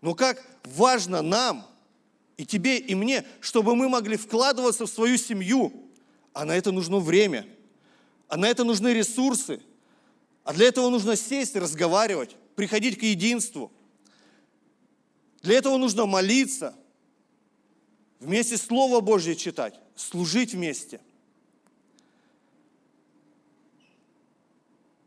Но 0.00 0.14
как 0.14 0.46
важно 0.64 1.22
нам– 1.22 1.66
и 2.36 2.44
тебе, 2.44 2.78
и 2.78 2.94
мне, 2.94 3.24
чтобы 3.40 3.74
мы 3.74 3.88
могли 3.88 4.16
вкладываться 4.16 4.86
в 4.86 4.90
свою 4.90 5.16
семью. 5.16 5.72
А 6.32 6.44
на 6.44 6.54
это 6.54 6.70
нужно 6.70 6.98
время, 6.98 7.46
а 8.28 8.36
на 8.36 8.46
это 8.46 8.64
нужны 8.64 8.88
ресурсы. 8.92 9.60
А 10.44 10.52
для 10.52 10.68
этого 10.68 10.90
нужно 10.90 11.16
сесть, 11.16 11.56
разговаривать, 11.56 12.36
приходить 12.54 12.98
к 12.98 13.02
единству. 13.02 13.72
Для 15.46 15.58
этого 15.58 15.76
нужно 15.78 16.06
молиться, 16.06 16.74
вместе 18.18 18.56
Слово 18.56 19.00
Божье 19.00 19.36
читать, 19.36 19.78
служить 19.94 20.54
вместе. 20.54 21.00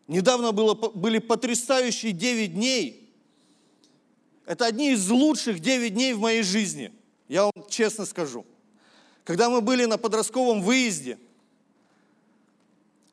Недавно 0.07 0.53
было, 0.53 0.73
были 0.73 1.19
потрясающие 1.19 2.13
9 2.13 2.53
дней. 2.53 3.13
Это 4.45 4.65
одни 4.65 4.93
из 4.93 5.09
лучших 5.09 5.59
9 5.59 5.93
дней 5.93 6.13
в 6.13 6.19
моей 6.19 6.43
жизни– 6.43 6.93
я 7.29 7.43
вам 7.43 7.53
честно 7.69 8.05
скажу. 8.05 8.45
Когда 9.23 9.49
мы 9.49 9.61
были 9.61 9.85
на 9.85 9.97
подростковом 9.97 10.63
выезде, 10.63 11.19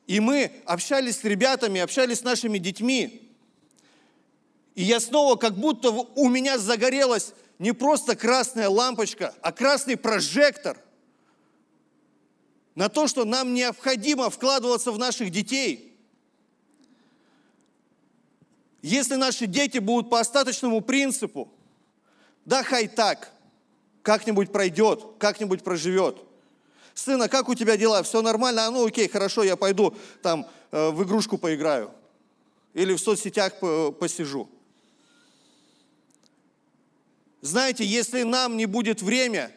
и 0.06 0.20
мы 0.20 0.52
общались 0.64 1.18
с 1.18 1.24
ребятами, 1.24 1.80
общались 1.80 2.20
с 2.20 2.22
нашими 2.22 2.56
детьми, 2.56 3.25
и 4.76 4.84
я 4.84 5.00
снова, 5.00 5.34
как 5.34 5.56
будто 5.56 5.90
у 5.90 6.28
меня 6.28 6.58
загорелась 6.58 7.32
не 7.58 7.72
просто 7.72 8.14
красная 8.14 8.68
лампочка, 8.68 9.34
а 9.42 9.50
красный 9.50 9.96
прожектор 9.96 10.78
на 12.76 12.88
то, 12.88 13.08
что 13.08 13.24
нам 13.24 13.54
необходимо 13.54 14.30
вкладываться 14.30 14.92
в 14.92 14.98
наших 14.98 15.30
детей. 15.30 15.96
Если 18.82 19.16
наши 19.16 19.46
дети 19.46 19.78
будут 19.78 20.10
по 20.10 20.20
остаточному 20.20 20.80
принципу, 20.82 21.50
да 22.44 22.62
хай 22.62 22.86
так– 22.86 23.32
как-нибудь 24.06 24.52
пройдет, 24.52 25.04
как-нибудь 25.18 25.64
проживет. 25.64 26.16
Сына, 26.94 27.28
как 27.28 27.48
у 27.48 27.56
тебя 27.56 27.76
дела? 27.76 28.04
Все 28.04 28.22
нормально? 28.22 28.66
А 28.66 28.70
ну 28.70 28.86
окей, 28.86 29.08
хорошо, 29.08 29.42
я 29.42 29.56
пойду 29.56 29.96
там 30.22 30.46
э, 30.70 30.90
в 30.90 31.02
игрушку 31.02 31.38
поиграю. 31.38 31.90
Или 32.72 32.94
в 32.94 33.00
соцсетях 33.00 33.54
посижу. 33.98 34.48
Знаете, 37.40 37.84
если 37.84 38.22
нам 38.22 38.56
не 38.56 38.66
будет 38.66 39.02
время 39.02 39.52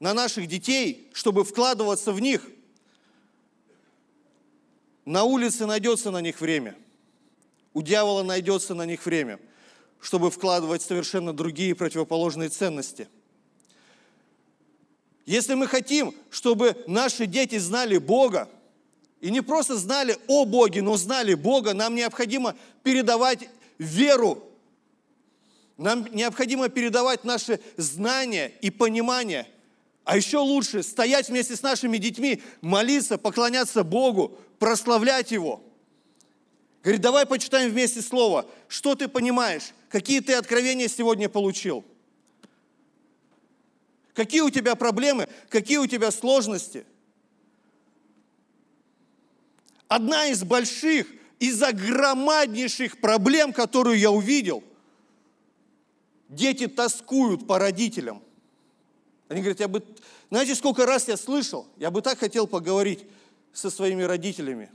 на 0.00 0.14
наших 0.14 0.46
детей, 0.46 1.10
чтобы 1.12 1.44
вкладываться 1.44 2.12
в 2.12 2.20
них, 2.20 2.48
на 5.04 5.24
улице 5.24 5.66
найдется 5.66 6.10
на 6.10 6.20
них 6.20 6.40
время. 6.40 6.76
У 7.72 7.82
дьявола 7.82 8.22
найдется 8.22 8.74
на 8.74 8.84
них 8.84 9.06
время, 9.06 9.38
чтобы 10.00 10.30
вкладывать 10.30 10.82
совершенно 10.82 11.32
другие 11.32 11.74
противоположные 11.74 12.48
ценности– 12.48 13.08
если 15.28 15.52
мы 15.52 15.66
хотим, 15.66 16.14
чтобы 16.30 16.74
наши 16.86 17.26
дети 17.26 17.58
знали 17.58 17.98
Бога, 17.98 18.48
и 19.20 19.30
не 19.30 19.42
просто 19.42 19.76
знали 19.76 20.16
о 20.26 20.46
Боге, 20.46 20.80
но 20.80 20.96
знали 20.96 21.34
Бога, 21.34 21.74
нам 21.74 21.94
необходимо 21.94 22.56
передавать 22.82 23.40
веру. 23.76 24.42
Нам 25.78 26.08
необходимо 26.12 26.68
передавать 26.68 27.22
наши 27.22 27.60
знания 27.76 28.52
и 28.60 28.68
понимание. 28.68 29.46
А 30.04 30.16
еще 30.16 30.38
лучше 30.38 30.82
стоять 30.82 31.28
вместе 31.28 31.54
с 31.54 31.62
нашими 31.62 31.98
детьми, 31.98 32.42
молиться, 32.60 33.16
поклоняться 33.16 33.84
Богу, 33.84 34.36
прославлять 34.58 35.30
Его. 35.30 35.62
Говорит, 36.82 37.00
давай 37.00 37.26
почитаем 37.26 37.70
вместе 37.70 38.02
Слово. 38.02 38.46
Что 38.66 38.96
ты 38.96 39.06
понимаешь? 39.06 39.72
Какие 39.88 40.20
ты 40.20 40.34
откровения 40.34 40.88
сегодня 40.88 41.28
получил? 41.28 41.84
Какие 44.14 44.40
у 44.40 44.50
тебя 44.50 44.74
проблемы? 44.74 45.28
Какие 45.48 45.76
у 45.76 45.86
тебя 45.86 46.10
сложности? 46.10 46.84
Одна 49.86 50.26
из 50.26 50.42
больших, 50.42 51.06
из 51.38 51.62
огромнейших 51.62 53.00
проблем, 53.00 53.52
которую 53.52 53.96
я 53.96 54.10
увидел, 54.10 54.64
дети 56.28 56.66
тоскуют 56.66 57.46
по 57.46 57.58
родителям. 57.58 58.22
Они 59.28 59.40
говорят, 59.40 59.60
я 59.60 59.68
бы, 59.68 59.84
знаете, 60.30 60.54
сколько 60.54 60.86
раз 60.86 61.08
я 61.08 61.16
слышал, 61.16 61.66
я 61.76 61.90
бы 61.90 62.02
так 62.02 62.18
хотел 62.18 62.46
поговорить 62.46 63.04
со 63.52 63.70
своими 63.70 64.02
родителями. 64.02 64.70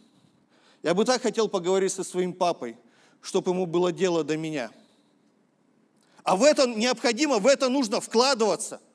Я 0.83 0.93
бы 0.93 1.05
так 1.05 1.21
хотел 1.21 1.47
поговорить 1.47 1.91
со 1.91 2.03
своим 2.03 2.33
папой, 2.33 2.77
чтобы 3.21 3.51
ему 3.51 3.65
было 3.65 3.91
дело 3.91 4.23
до 4.23 4.37
меня. 4.37 4.71
А 6.23 6.35
в 6.35 6.43
это 6.43 6.67
необходимо, 6.67 7.39
в 7.39 7.47
это 7.47 7.69
нужно 7.69 8.01
вкладываться– 8.01 8.81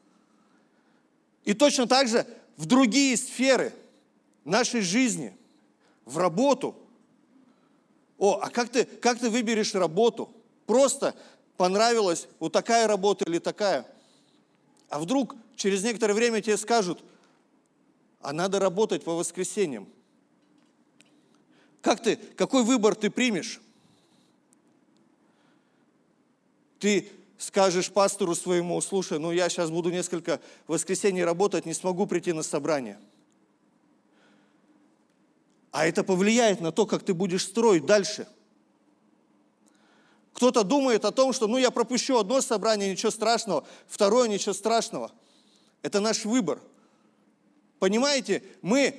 и 1.49 1.55
точно 1.55 1.87
так 1.87 2.09
же 2.09 2.27
в 2.59 2.67
другие 2.67 3.17
сферы 3.17 3.73
нашей 4.45 4.83
жизни, 4.83 5.35
в 6.05 6.19
работу. 6.19 6.77
О, 8.19 8.39
а 8.43 8.51
как 8.51 8.69
ты, 8.69 8.85
как 8.85 9.19
ты 9.19 9.31
выберешь 9.31 9.75
работу? 9.75 10.31
Просто 10.67 11.15
понравилась 11.59 12.29
вот 12.39 12.53
такая 12.53 12.87
работа 12.87 13.27
или 13.27 13.39
такая. 13.39 13.85
А 14.89 14.99
вдруг 14.99 15.35
через 15.57 15.85
некоторое 15.85 16.15
время 16.15 16.41
тебе 16.41 16.57
скажут, 16.57 17.05
а 18.23 18.33
надо 18.33 18.59
работать 18.59 19.05
по 19.05 19.15
воскресеньям. 19.15 19.87
Как 21.83 22.03
ты, 22.03 22.17
какой 22.17 22.63
выбор 22.63 22.95
ты 22.95 23.11
примешь? 23.11 23.61
Ты 26.79 27.11
скажешь 27.37 27.91
пастору 27.91 28.35
своему, 28.35 28.81
слушай, 28.81 29.19
ну 29.19 29.33
я 29.33 29.49
сейчас 29.49 29.71
буду 29.71 29.91
несколько 29.91 30.41
воскресений 30.69 31.25
работать, 31.25 31.67
не 31.67 31.75
смогу 31.75 32.07
прийти 32.07 32.33
на 32.33 32.43
собрание. 32.43 32.99
А 35.73 35.87
это 35.87 36.05
повлияет 36.05 36.61
на 36.61 36.71
то, 36.71 36.87
как 36.87 37.03
ты 37.03 37.15
будешь 37.15 37.45
строить 37.45 37.85
дальше. 37.85 38.29
Кто-то 40.39 40.63
думает 40.63 41.05
о 41.05 41.11
том, 41.11 41.33
что 41.33 41.49
ну 41.49 41.59
я 41.59 41.73
пропущу 41.73 42.17
одно 42.17 42.41
собрание, 42.41 42.93
ничего 42.93 43.11
страшного, 43.11 43.67
второе, 43.89 44.29
ничего 44.29 44.53
страшного. 44.53 45.11
Это 45.83 45.99
наш 45.99 46.25
выбор. 46.25 46.61
Понимаете, 47.81 48.45
мы 48.63 48.95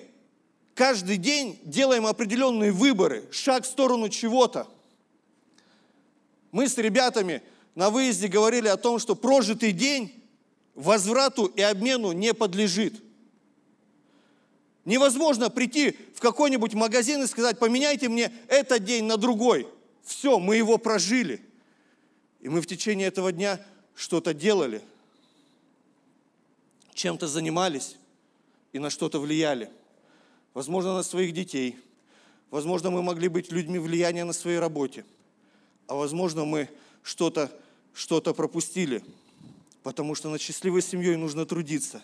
каждый 0.74 1.16
день 1.16 1.58
делаем 1.64 2.08
определенные 2.08 2.74
выборы, 2.74 3.24
шаг 3.32 3.64
в 3.64 3.68
сторону 3.68 4.10
чего-то. 4.10 4.68
Мы 6.52 6.68
с 6.68 6.78
ребятами 6.78 7.42
на 7.74 7.90
выезде 7.90 8.28
говорили 8.28 8.68
о 8.68 8.76
том, 8.76 9.00
что 9.00 9.16
прожитый 9.16 9.72
день 9.72 10.22
возврату 10.76 11.46
и 11.46 11.62
обмену 11.62 12.12
не 12.12 12.34
подлежит. 12.34 13.02
Невозможно 14.84 15.50
прийти 15.50 15.96
в 16.16 16.20
какой-нибудь 16.20 16.74
магазин 16.74 17.24
и 17.24 17.28
сказать, 17.28 17.60
поменяйте 17.60 18.10
мне 18.10 18.30
этот 18.50 18.84
день 18.84 19.06
на 19.06 19.16
другой. 19.16 19.70
Все, 20.04 20.40
мы 20.40 20.56
его 20.56 20.78
прожили. 20.78 21.42
И 22.42 22.50
мы 22.50 22.62
в 22.62 22.68
течение 22.68 23.08
этого 23.08 23.32
дня 23.32 23.64
что-то 23.96 24.34
делали, 24.34 24.82
чем-то 26.94 27.28
занимались 27.28 27.98
и 28.72 28.80
на 28.80 28.90
что-то 28.90 29.20
влияли. 29.20 29.70
Возможно, 30.54 30.96
на 30.96 31.04
своих 31.04 31.34
детей, 31.34 31.78
Возможно, 32.52 32.90
мы 32.90 33.04
могли 33.04 33.28
быть 33.28 33.52
людьми 33.52 33.78
влияния 33.78 34.24
на 34.24 34.34
своей 34.34 34.58
работе. 34.58 35.06
А 35.88 35.94
возможно, 35.94 36.46
мы 36.46 36.70
что-то 37.04 37.52
что 37.94 38.22
пропустили. 38.22 39.04
Потому 39.84 40.16
что 40.16 40.30
над 40.30 40.42
счастливой 40.42 40.82
семьей 40.82 41.16
нужно 41.16 41.46
трудиться. 41.46 42.04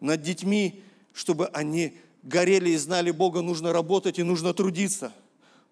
Над 0.00 0.22
детьми, 0.22 0.82
чтобы 1.12 1.46
они 1.48 1.96
горели 2.22 2.70
и 2.70 2.76
знали 2.76 3.10
Бога, 3.10 3.42
нужно 3.42 3.72
работать 3.72 4.18
и 4.18 4.22
нужно 4.22 4.54
трудиться. 4.54 5.12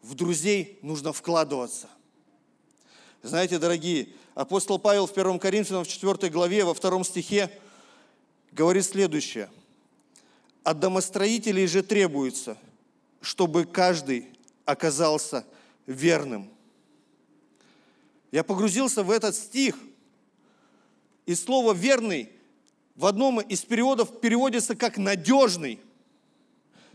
В 0.03 0.15
друзей 0.15 0.79
нужно 0.83 1.13
вкладываться. 1.13 1.89
Знаете, 3.23 3.59
дорогие, 3.59 4.09
апостол 4.35 4.79
Павел 4.79 5.07
в 5.07 5.13
1 5.13 5.39
Коринфянам 5.39 5.85
в 5.85 5.89
4 5.89 6.31
главе, 6.31 6.65
во 6.65 6.75
2 6.75 7.05
стихе 7.05 7.51
говорит 8.53 8.85
следующее. 8.85 9.51
От 10.63 10.81
домостроителей 10.81 11.67
же 11.67 11.83
требуется, 11.83 12.57
чтобы 13.21 13.65
каждый 13.65 14.29
оказался 14.65 15.45
верным. 15.87 16.51
Я 18.31 18.45
погрузился 18.45 19.03
в 19.03 19.11
этот 19.11 19.35
стих, 19.35 19.77
и 21.27 21.35
слово 21.35 21.73
«верный» 21.73 22.31
в 22.95 23.07
одном 23.07 23.41
из 23.41 23.63
переводов 23.63 24.21
переводится 24.21 24.75
как 24.75 24.99
«надежный». 24.99 25.81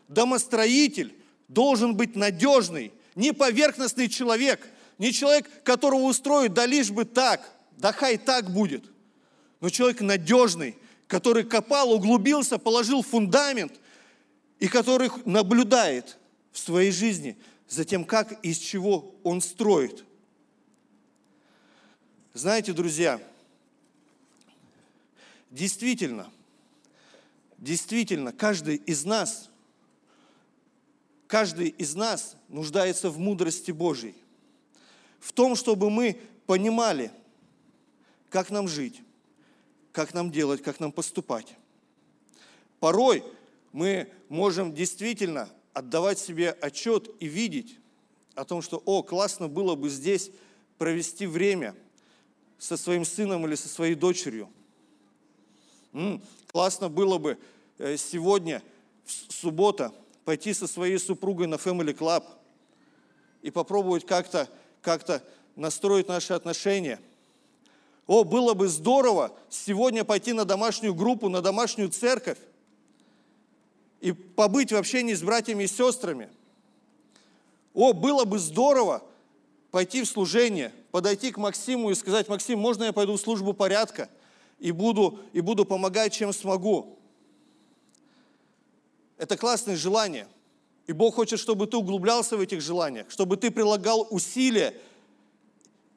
Домостроитель 0.08 1.16
должен 1.48 1.96
быть 1.96 2.16
надежный, 2.16 2.94
не 3.16 3.34
поверхностный 3.34 4.10
человек, 4.10 4.68
не 4.98 5.12
человек, 5.12 5.50
которого 5.64 6.04
устроит, 6.04 6.54
да 6.54 6.66
лишь 6.66 6.92
бы 6.92 7.06
так, 7.06 7.50
да 7.78 7.92
хай 7.92 8.18
так 8.18 8.50
будет, 8.50 8.86
но 9.60 9.70
человек 9.70 10.02
надежный, 10.02 10.78
который 11.08 11.44
копал, 11.44 11.92
углубился, 11.92 12.58
положил 12.58 13.02
фундамент 13.02 13.74
и 14.60 14.68
который 14.68 15.10
наблюдает 15.26 16.18
в 16.52 16.60
своей 16.60 16.92
жизни 16.92 17.38
за 17.68 17.86
тем, 17.86 18.06
как 18.06 18.44
и 18.44 18.52
из 18.52 18.58
чего 18.58 19.16
он 19.24 19.42
строит. 19.42 20.06
Знаете, 22.34 22.74
друзья, 22.74 23.22
действительно, 25.52 26.32
действительно, 27.58 28.32
каждый 28.32 28.78
из 28.78 29.06
нас, 29.06 29.50
каждый 31.34 31.70
из 31.70 31.96
нас 31.96 32.36
нуждается 32.48 33.10
в 33.10 33.18
мудрости 33.18 33.72
Божьей 33.72 34.14
в 35.20 35.34
том, 35.34 35.56
чтобы 35.56 35.90
мы 35.90 36.22
понимали, 36.46 37.12
как 38.30 38.52
нам 38.52 38.68
жить, 38.68 39.02
как 39.92 40.14
нам 40.14 40.30
делать, 40.30 40.62
как 40.62 40.80
нам 40.80 40.92
поступать. 40.92 41.56
Порой 42.80 43.24
мы 43.72 44.12
можем 44.30 44.76
действительно 44.76 45.50
отдавать 45.74 46.20
себе 46.20 46.52
отчет 46.52 47.10
и 47.20 47.26
видеть 47.26 47.80
о 48.36 48.46
том, 48.46 48.62
что, 48.62 48.84
о, 48.86 49.02
классно 49.02 49.48
было 49.48 49.74
бы 49.74 49.90
здесь 49.90 50.30
провести 50.78 51.26
время 51.26 51.76
со 52.60 52.78
своим 52.78 53.06
сыном 53.06 53.48
или 53.48 53.56
со 53.56 53.70
своей 53.70 53.96
дочерью. 53.96 54.52
М-м, 55.94 56.22
классно 56.52 56.90
было 56.90 57.18
бы 57.18 57.40
э, 57.80 57.98
сегодня, 57.98 58.62
в 59.04 59.34
суббота, 59.34 59.92
пойти 60.26 60.54
со 60.54 60.68
своей 60.68 61.00
супругой 61.00 61.48
на 61.48 61.56
Family 61.56 61.96
Club 61.96 62.24
и 63.42 63.52
попробовать 63.52 64.06
как-то 64.06 64.50
как-то 64.84 65.24
настроить 65.56 66.08
наши 66.08 66.34
отношения. 66.34 67.00
О, 68.06 68.24
было 68.24 68.54
бы 68.54 68.68
здорово 68.68 69.32
сегодня 69.50 70.04
пойти 70.04 70.34
на 70.34 70.46
домашнюю 70.46 70.94
группу, 70.94 71.30
на 71.30 71.42
домашнюю 71.42 71.90
церковь 71.90 72.38
и 74.02 74.12
побыть 74.12 74.74
в 74.74 74.76
общении 74.76 75.14
с 75.14 75.24
братьями 75.24 75.64
и 75.64 75.68
сестрами. 75.68 76.30
О, 77.74 77.94
было 77.94 78.26
бы 78.26 78.38
здорово 78.40 79.02
пойти 79.72 80.04
в 80.04 80.08
служение, 80.08 80.74
подойти 80.92 81.32
к 81.32 81.38
Максиму 81.38 81.90
и 81.90 81.96
сказать, 81.96 82.28
Максим, 82.28 82.60
можно 82.60 82.84
я 82.84 82.94
пойду 82.94 83.16
в 83.16 83.22
службу 83.22 83.54
порядка 83.54 84.10
и 84.60 84.72
буду, 84.72 85.20
и 85.32 85.40
буду 85.40 85.66
помогать, 85.66 86.14
чем 86.14 86.34
смогу. 86.34 87.00
Это 89.24 89.38
классное 89.38 89.78
желание– 89.78 90.28
и 90.86 90.92
Бог 90.92 91.16
хочет, 91.16 91.40
чтобы 91.40 91.68
ты 91.68 91.78
углублялся 91.78 92.36
в 92.36 92.42
этих 92.42 92.62
желаниях, 92.62 93.10
чтобы 93.10 93.38
ты 93.38 93.52
прилагал 93.52 94.06
усилия, 94.10 94.80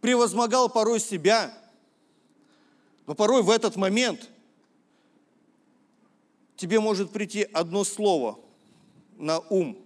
превозмогал 0.00 0.68
порой 0.68 1.00
себя. 1.00 1.52
Но 3.06 3.14
порой 3.14 3.42
в 3.42 3.50
этот 3.50 3.76
момент 3.76 4.28
тебе 6.56 6.78
может 6.78 7.10
прийти 7.10 7.42
одно 7.42 7.82
слово 7.82 8.38
на 9.16 9.40
ум. 9.40 9.76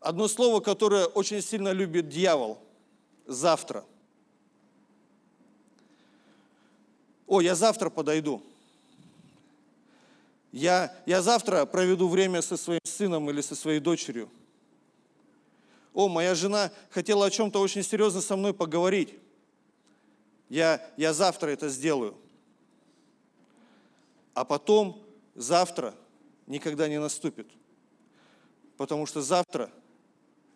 Одно 0.00 0.28
слово, 0.28 0.60
которое 0.60 1.04
очень 1.04 1.42
сильно 1.42 1.72
любит 1.72 2.08
дьявол. 2.08 2.58
Завтра. 3.26 3.84
О, 7.26 7.42
я 7.42 7.54
завтра 7.54 7.90
подойду. 7.90 8.42
Я, 10.52 10.94
я 11.06 11.22
завтра 11.22 11.64
проведу 11.64 12.08
время 12.08 12.42
со 12.42 12.56
своим 12.56 12.80
сыном 12.84 13.30
или 13.30 13.40
со 13.40 13.54
своей 13.54 13.78
дочерью. 13.78 14.28
О, 15.92 16.08
моя 16.08 16.34
жена 16.34 16.72
хотела 16.90 17.26
о 17.26 17.30
чем-то 17.30 17.60
очень 17.60 17.82
серьезно 17.82 18.20
со 18.20 18.36
мной 18.36 18.54
поговорить. 18.54 19.14
Я, 20.48 20.84
я 20.96 21.12
завтра 21.12 21.50
это 21.50 21.68
сделаю. 21.68 22.16
А 24.34 24.44
потом 24.44 25.04
завтра 25.34 25.94
никогда 26.46 26.88
не 26.88 26.98
наступит. 26.98 27.48
Потому 28.76 29.06
что 29.06 29.20
завтра 29.20 29.70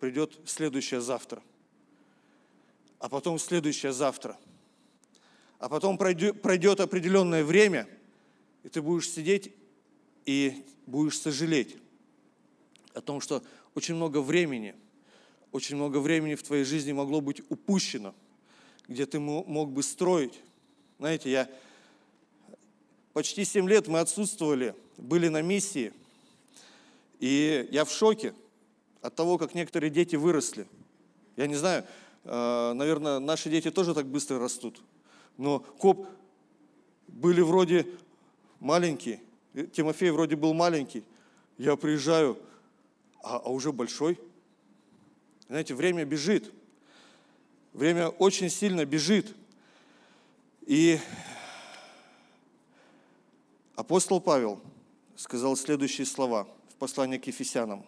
придет 0.00 0.38
следующее 0.46 1.00
завтра. 1.00 1.42
А 2.98 3.08
потом 3.08 3.38
следующее 3.38 3.92
завтра. 3.92 4.38
А 5.58 5.68
потом 5.68 5.98
пройдет, 5.98 6.42
пройдет 6.42 6.80
определенное 6.80 7.44
время, 7.44 7.88
и 8.62 8.68
ты 8.68 8.82
будешь 8.82 9.10
сидеть 9.10 9.54
и 10.26 10.64
будешь 10.86 11.18
сожалеть 11.20 11.76
о 12.94 13.00
том, 13.00 13.20
что 13.20 13.42
очень 13.74 13.94
много 13.94 14.18
времени, 14.18 14.74
очень 15.52 15.76
много 15.76 15.98
времени 15.98 16.34
в 16.34 16.42
твоей 16.42 16.64
жизни 16.64 16.92
могло 16.92 17.20
быть 17.20 17.42
упущено, 17.48 18.14
где 18.88 19.06
ты 19.06 19.18
мог 19.18 19.70
бы 19.70 19.82
строить. 19.82 20.40
Знаете, 20.98 21.30
я 21.30 21.50
почти 23.12 23.44
7 23.44 23.68
лет 23.68 23.88
мы 23.88 24.00
отсутствовали, 24.00 24.74
были 24.96 25.28
на 25.28 25.42
миссии, 25.42 25.92
и 27.20 27.68
я 27.70 27.84
в 27.84 27.90
шоке 27.90 28.34
от 29.00 29.14
того, 29.14 29.38
как 29.38 29.54
некоторые 29.54 29.90
дети 29.90 30.16
выросли. 30.16 30.66
Я 31.36 31.46
не 31.46 31.56
знаю, 31.56 31.84
э, 32.24 32.72
наверное, 32.74 33.18
наши 33.18 33.50
дети 33.50 33.70
тоже 33.70 33.94
так 33.94 34.06
быстро 34.06 34.38
растут, 34.38 34.82
но 35.36 35.58
коп 35.60 36.06
были 37.08 37.40
вроде 37.40 37.86
маленькие, 38.60 39.20
Тимофей 39.72 40.10
вроде 40.10 40.34
был 40.34 40.52
маленький, 40.52 41.04
я 41.58 41.76
приезжаю, 41.76 42.36
а, 43.22 43.36
а 43.36 43.50
уже 43.50 43.72
большой. 43.72 44.18
Знаете, 45.48 45.74
время 45.74 46.04
бежит. 46.04 46.52
Время 47.72 48.08
очень 48.08 48.50
сильно 48.50 48.84
бежит. 48.84 49.34
И 50.66 50.98
апостол 53.76 54.20
Павел 54.20 54.60
сказал 55.14 55.56
следующие 55.56 56.06
слова 56.06 56.48
в 56.70 56.74
послании 56.74 57.18
к 57.18 57.26
Ефесянам. 57.28 57.86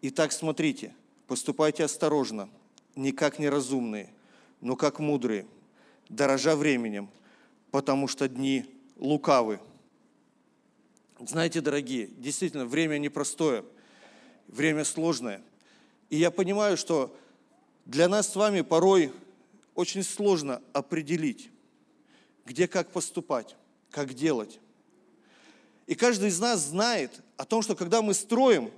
«Итак, 0.00 0.32
смотрите, 0.32 0.94
поступайте 1.26 1.84
осторожно, 1.84 2.48
не 2.96 3.12
как 3.12 3.38
неразумные, 3.38 4.10
но 4.62 4.76
как 4.76 4.98
мудрые, 4.98 5.46
дорожа 6.08 6.56
временем, 6.56 7.10
потому 7.70 8.08
что 8.08 8.28
дни 8.28 8.64
лукавы». 8.96 9.60
Знаете, 11.20 11.60
дорогие, 11.60 12.08
действительно, 12.08 12.66
время 12.66 12.98
непростое, 12.98 13.64
время 14.48 14.84
сложное. 14.84 15.42
И 16.10 16.16
я 16.16 16.30
понимаю, 16.30 16.76
что 16.76 17.16
для 17.86 18.08
нас 18.08 18.32
с 18.32 18.36
вами 18.36 18.62
порой 18.62 19.12
очень 19.76 20.02
сложно 20.02 20.60
определить, 20.72 21.50
где 22.44 22.66
как 22.66 22.90
поступать, 22.90 23.54
как 23.90 24.12
делать. 24.12 24.58
И 25.86 25.94
каждый 25.94 26.30
из 26.30 26.40
нас 26.40 26.60
знает 26.60 27.20
о 27.36 27.44
том, 27.44 27.62
что 27.62 27.76
когда 27.76 28.02
мы 28.02 28.12
строим, 28.12 28.72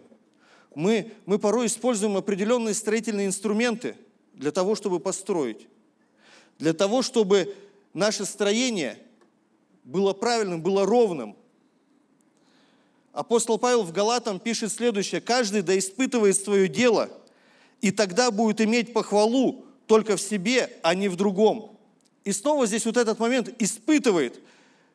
мы, 0.75 1.13
мы 1.25 1.39
порой 1.39 1.67
используем 1.67 2.19
определенные 2.19 2.75
строительные 2.75 3.27
инструменты 3.27 3.97
для 4.35 4.51
того, 4.51 4.75
чтобы 4.75 5.01
построить. 5.01 5.69
Для 6.59 6.75
того, 6.75 7.01
чтобы 7.01 7.57
наше 7.95 8.27
строение 8.27 8.99
было 9.85 10.13
правильным, 10.13 10.63
было 10.63 10.85
ровным– 10.85 11.35
Апостол 13.17 13.57
Павел 13.57 13.83
в 13.83 13.93
Галатам 13.93 14.39
пишет 14.39 14.71
следующее. 14.71 15.23
«Каждый 15.23 15.63
да 15.63 15.77
испытывает 15.79 16.37
свое 16.37 16.69
дело, 16.69 17.09
и 17.81 17.91
тогда 17.91 18.31
будет 18.31 18.61
иметь 18.61 18.93
похвалу 18.93 19.65
только 19.87 20.19
в 20.19 20.21
себе, 20.21 20.71
а 20.83 20.95
не 20.95 21.09
в 21.09 21.17
другом». 21.17 21.79
И 22.25 22.33
снова 22.33 22.67
здесь 22.67 22.85
вот 22.85 22.99
этот 22.99 23.19
момент 23.19 23.49
«испытывает», 23.59 24.39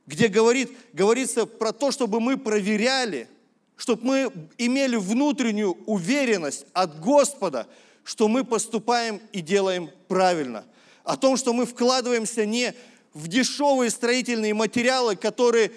где 0.06 0.28
говорит, 0.28 0.70
говорится 0.94 1.48
про 1.48 1.72
то, 1.72 1.90
чтобы 1.90 2.20
мы 2.20 2.38
проверяли, 2.38 3.28
чтобы 3.76 4.06
мы 4.06 4.32
имели 4.60 4.98
внутреннюю 4.98 5.76
уверенность 5.88 6.68
от 6.74 7.00
Господа, 7.00 7.66
что 8.04 8.28
мы 8.28 8.44
поступаем 8.44 9.20
и 9.32 9.42
делаем 9.42 9.90
правильно. 10.08 10.64
О 11.04 11.18
том, 11.18 11.38
что 11.38 11.54
мы 11.54 11.66
вкладываемся 11.66 12.46
не 12.46 12.76
в 13.16 13.28
дешевые 13.28 13.90
строительные 13.90 14.54
материалы, 14.54 15.16
которые 15.16 15.72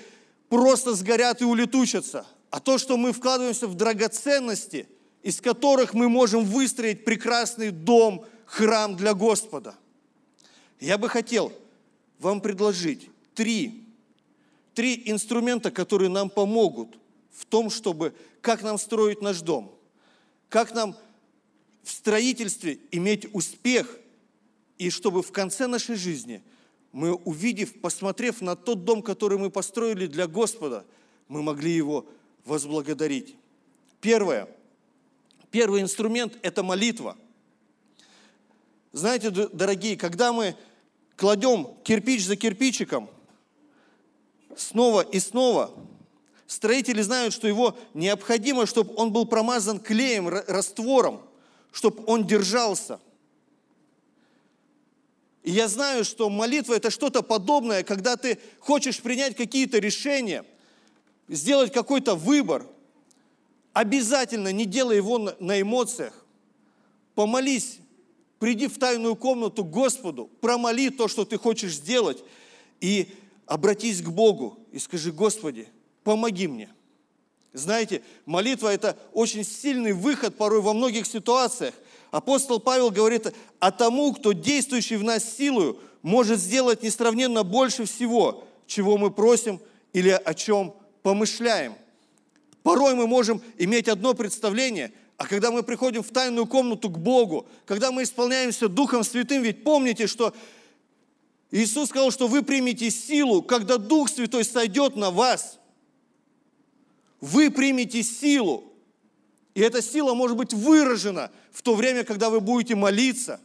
просто 0.51 0.93
сгорят 0.95 1.41
и 1.41 1.47
улетучатся, 1.47 2.27
а 2.55 2.61
то, 2.61 2.79
что 2.79 2.97
мы 2.97 3.13
вкладываемся 3.13 3.67
в 3.67 3.75
драгоценности, 3.75 4.87
из 5.25 5.41
которых 5.41 5.93
мы 5.93 6.09
можем 6.09 6.45
выстроить 6.45 7.05
прекрасный 7.05 7.73
дом, 7.73 8.25
храм 8.47 8.95
для 8.95 9.13
Господа. 9.13 9.75
Я 10.79 10.97
бы 10.97 11.09
хотел 11.09 11.53
вам 12.21 12.41
предложить 12.41 13.11
три, 13.35 13.89
три 14.73 15.03
инструмента, 15.07 15.73
которые 15.73 16.11
нам 16.11 16.31
помогут 16.31 16.97
в 17.33 17.45
том, 17.45 17.71
чтобы, 17.71 18.15
как 18.41 18.63
нам 18.63 18.79
строить 18.79 19.21
наш 19.21 19.41
дом, 19.41 19.77
как 20.49 20.73
нам 20.75 20.97
в 21.83 21.91
строительстве 21.91 22.79
иметь 22.93 23.27
успех, 23.35 23.99
и 24.79 24.91
чтобы 24.91 25.25
в 25.25 25.33
конце 25.33 25.67
нашей 25.67 25.97
жизни 25.97 26.41
мы, 26.93 27.15
увидев, 27.15 27.81
посмотрев 27.81 28.41
на 28.41 28.55
тот 28.55 28.85
дом, 28.85 29.03
который 29.03 29.39
мы 29.39 29.51
построили 29.51 30.07
для 30.07 30.29
Господа, 30.29 30.85
мы 31.27 31.43
могли 31.43 31.73
его 31.73 32.07
возблагодарить. 32.45 33.37
Первое. 34.01 34.49
Первый 35.51 35.83
инструмент– 35.83 36.39
это 36.43 36.63
молитва. 36.63 37.17
Знаете, 38.93 39.31
дорогие, 39.31 39.97
когда 39.97 40.33
мы 40.33 40.57
кладем 41.17 41.75
кирпич 41.85 42.25
за 42.25 42.37
кирпичиком, 42.37 43.09
снова 44.57 45.01
и 45.01 45.19
снова, 45.19 45.73
строители 46.47 47.03
знают, 47.03 47.35
что 47.35 47.49
его 47.49 47.77
необходимо, 47.95 48.67
чтобы 48.67 48.95
он 48.97 49.13
был 49.13 49.27
промазан 49.27 49.81
клеем, 49.81 50.29
раствором, 50.29 51.23
чтобы 51.73 52.05
он 52.07 52.27
держался. 52.27 53.01
И 55.43 55.51
я 55.51 55.69
знаю, 55.69 56.05
что 56.05 56.31
молитва– 56.31 56.75
это 56.75 56.91
что-то 56.91 57.23
подобное, 57.23 57.83
когда 57.85 58.17
ты 58.17 58.39
хочешь 58.61 59.01
принять 59.01 59.37
какие-то 59.37 59.79
решения, 59.79 60.45
сделать 61.29 61.73
какой-то 61.73 62.15
выбор. 62.15 62.67
Обязательно 63.73 64.53
не 64.53 64.67
делай 64.67 64.97
его 64.97 65.19
на 65.19 65.61
эмоциях. 65.61 66.25
Помолись 67.15 67.79
Приди 68.45 68.67
в 68.67 68.79
тайную 68.79 69.17
комнату 69.17 69.65
к 69.65 69.71
Господу, 69.71 70.29
промоли 70.43 70.91
то, 70.91 71.09
что 71.09 71.25
ты 71.25 71.39
хочешь 71.39 71.77
сделать, 71.77 72.23
и 72.79 73.09
обратись 73.47 74.03
к 74.03 74.09
Богу 74.11 74.59
и 74.71 74.79
скажи, 74.79 75.13
Господи, 75.13 75.67
помоги 76.03 76.47
мне. 76.47 76.69
Знаете, 77.55 78.03
молитва– 78.27 78.69
это 78.75 78.99
очень 79.15 79.45
сильный 79.45 79.95
выход 79.95 80.37
порой 80.37 80.61
во 80.61 80.75
многих 80.75 81.07
ситуациях. 81.07 81.73
Апостол 82.11 82.61
Павел 82.61 82.91
говорит, 82.91 83.33
а 83.61 83.71
тому, 83.71 84.13
кто 84.13 84.33
действующий 84.33 84.97
в 84.97 85.05
нас 85.05 85.25
силою, 85.25 85.79
может 86.03 86.39
сделать 86.39 86.83
несравненно 86.83 87.45
больше 87.45 87.87
всего, 87.87 88.45
чего 88.67 88.99
мы 88.99 89.11
просим 89.11 89.59
или 89.95 90.11
о 90.11 90.35
чем 90.35 90.75
помышляем. 91.05 91.77
Порой 92.65 92.97
мы 92.97 93.07
можем 93.07 93.41
иметь 93.59 93.87
одно 93.87 94.15
представление– 94.15 94.93
а 95.17 95.27
когда 95.27 95.51
мы 95.51 95.63
приходим 95.63 96.03
в 96.03 96.11
тайную 96.11 96.47
комнату 96.47 96.91
к 96.91 96.99
Богу, 96.99 97.47
когда 97.67 97.93
мы 97.93 98.03
исполняемся 98.03 98.69
Духом 98.69 99.05
Святым, 99.05 99.43
ведь 99.43 99.63
помните, 99.63 100.07
что 100.07 100.35
Иисус 101.51 101.91
сказал, 101.91 102.11
что 102.11 102.27
вы 102.27 102.43
примете 102.43 102.91
силу, 102.91 103.43
когда 103.43 103.79
Дух 103.79 104.11
Святой 104.11 104.45
сойдет 104.45 104.97
на 104.97 105.11
вас. 105.11 105.61
Вы 107.21 107.51
примете 107.51 108.03
силу. 108.03 108.73
И 109.55 109.61
эта 109.61 109.81
сила 109.81 110.15
может 110.15 110.37
быть 110.37 110.53
выражена 110.53 111.31
в 111.53 111.63
то 111.63 111.77
время, 111.77 112.03
когда 112.03 112.29
вы 112.29 112.41
будете 112.41 112.75
молиться. 112.75 113.41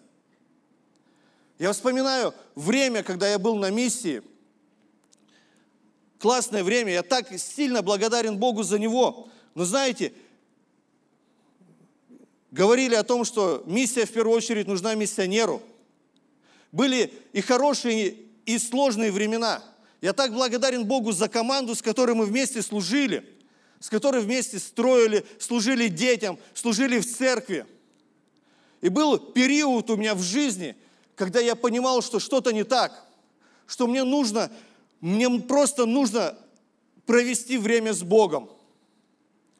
Я 1.59 1.71
вспоминаю 1.71 2.33
время, 2.55 3.03
когда 3.03 3.29
я 3.29 3.37
был 3.37 3.55
на 3.57 3.69
миссии. 3.69 4.23
Классное 6.19 6.63
время. 6.63 6.91
Я 6.91 7.01
так 7.01 7.27
сильно 7.39 7.81
благодарен 7.81 8.37
Богу 8.37 8.63
за 8.63 8.77
него. 8.77 9.29
Но 9.55 9.63
знаете, 9.63 10.13
говорили 12.51 12.93
о 12.95 13.03
том, 13.03 13.23
что 13.23 13.63
миссия 13.65 14.05
в 14.05 14.11
первую 14.11 14.35
очередь 14.35 14.67
нужна 14.67 14.95
миссионеру. 14.95 15.61
Были 16.73 17.13
и 17.31 17.41
хорошие, 17.41 18.17
и 18.45 18.59
сложные 18.59 19.11
времена. 19.11 19.63
Я 20.01 20.13
так 20.13 20.33
благодарен 20.33 20.85
Богу 20.85 21.13
за 21.13 21.29
команду, 21.29 21.73
с 21.73 21.81
которой 21.81 22.15
мы 22.15 22.25
вместе 22.25 22.61
служили, 22.61 23.27
с 23.79 23.89
которой 23.89 24.21
вместе 24.21 24.59
строили, 24.59 25.25
служили 25.39 25.87
детям, 25.87 26.37
служили 26.53 26.99
в 26.99 27.05
церкви. 27.05 27.65
И 28.81 28.89
был 28.89 29.17
период 29.17 29.89
у 29.89 29.95
меня 29.95 30.15
в 30.15 30.21
жизни, 30.21 30.75
когда 31.15 31.39
я 31.39 31.55
понимал, 31.55 32.01
что 32.01 32.19
что-то 32.19 32.51
не 32.51 32.63
так, 32.63 33.05
что 33.67 33.87
мне 33.87 34.03
нужно, 34.03 34.51
мне 35.01 35.29
просто 35.39 35.85
нужно 35.85 36.37
провести 37.05 37.57
время 37.57 37.93
с 37.93 38.03
Богом. 38.03 38.49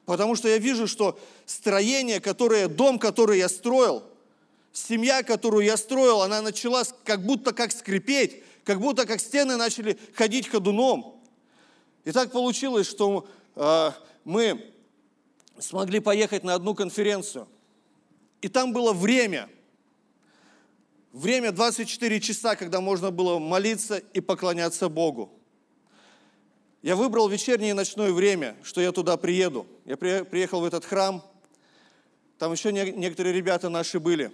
Потому 0.06 0.36
что 0.36 0.48
я 0.48 0.58
вижу, 0.58 0.88
что 0.88 1.20
строение, 1.46 2.20
которое, 2.20 2.68
дом, 2.68 3.00
который 3.00 3.38
я 3.38 3.50
строил, 3.50 4.04
семья, 4.74 5.24
которую 5.24 5.66
я 5.66 5.78
строил, 5.78 6.22
она 6.22 6.42
начала 6.42 6.84
как 7.04 7.26
будто 7.26 7.54
как 7.54 7.72
скрипеть, 7.72 8.44
как 8.64 8.80
будто 8.80 9.06
как 9.06 9.20
стены 9.20 9.56
начали 9.56 9.98
ходить 10.14 10.48
ходуном. 10.48 11.22
И 12.06 12.12
так 12.12 12.32
получилось, 12.32 12.88
что 12.88 13.28
э, 13.56 13.92
мы 14.24 14.74
смогли 15.60 16.00
поехать 16.00 16.44
на 16.44 16.56
одну 16.56 16.74
конференцию. 16.74 17.48
И 18.42 18.48
там 18.48 18.74
было 18.74 18.94
время. 18.94 19.50
Время 21.12 21.52
24 21.52 22.20
часа, 22.22 22.56
когда 22.56 22.82
можно 22.82 23.10
было 23.12 23.40
молиться 23.40 23.98
и 23.98 24.20
поклоняться 24.20 24.90
Богу. 24.90 25.32
Я 26.82 26.96
выбрал 26.96 27.28
вечернее 27.28 27.72
и 27.72 27.74
ночное 27.74 28.12
время, 28.12 28.56
что 28.64 28.80
я 28.80 28.92
туда 28.92 29.18
приеду. 29.18 29.66
Я 29.86 29.98
приехал 29.98 30.62
в 30.62 30.66
этот 30.66 30.86
храм, 30.86 31.24
там 32.40 32.54
еще 32.54 32.72
некоторые 32.72 33.34
ребята 33.34 33.68
наши 33.68 34.00
были. 34.00 34.32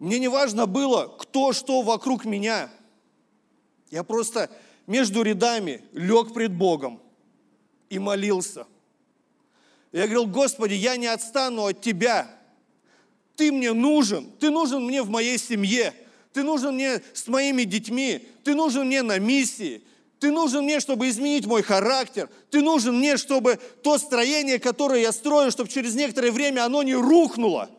Мне 0.00 0.18
не 0.18 0.26
важно 0.26 0.66
было, 0.66 1.06
кто 1.06 1.52
что 1.52 1.82
вокруг 1.82 2.24
меня. 2.24 2.70
Я 3.90 4.02
просто 4.02 4.50
между 4.88 5.22
рядами 5.22 5.84
лег 5.92 6.34
пред 6.34 6.52
Богом 6.52 7.00
и 7.88 8.00
молился. 8.00 8.66
Я 9.92 10.04
говорил, 10.04 10.26
Господи, 10.26 10.74
я 10.74 10.96
не 10.96 11.06
отстану 11.06 11.66
от 11.66 11.80
Тебя. 11.80 12.39
Ты 13.36 13.52
мне 13.52 13.72
нужен, 13.72 14.30
Ты 14.38 14.50
нужен 14.50 14.84
мне 14.84 15.02
в 15.02 15.10
моей 15.10 15.38
семье, 15.38 15.94
Ты 16.32 16.42
нужен 16.42 16.74
мне 16.74 17.02
с 17.12 17.26
моими 17.28 17.64
детьми, 17.64 18.26
Ты 18.44 18.54
нужен 18.54 18.86
мне 18.86 19.02
на 19.02 19.18
миссии, 19.18 19.82
ты 20.20 20.30
нужен 20.30 20.64
мне, 20.64 20.80
чтобы 20.80 21.08
изменить 21.08 21.46
мой 21.46 21.62
характер. 21.62 22.28
Ты 22.50 22.60
нужен 22.60 22.98
мне, 22.98 23.16
чтобы 23.16 23.58
то 23.82 23.96
строение, 23.96 24.58
которое 24.58 25.00
я 25.00 25.12
строю, 25.12 25.50
чтобы 25.50 25.70
через 25.70 25.94
некоторое 25.94 26.30
время 26.30 26.66
оно 26.66 26.82
не 26.82 26.94
рухнуло. 26.94 27.70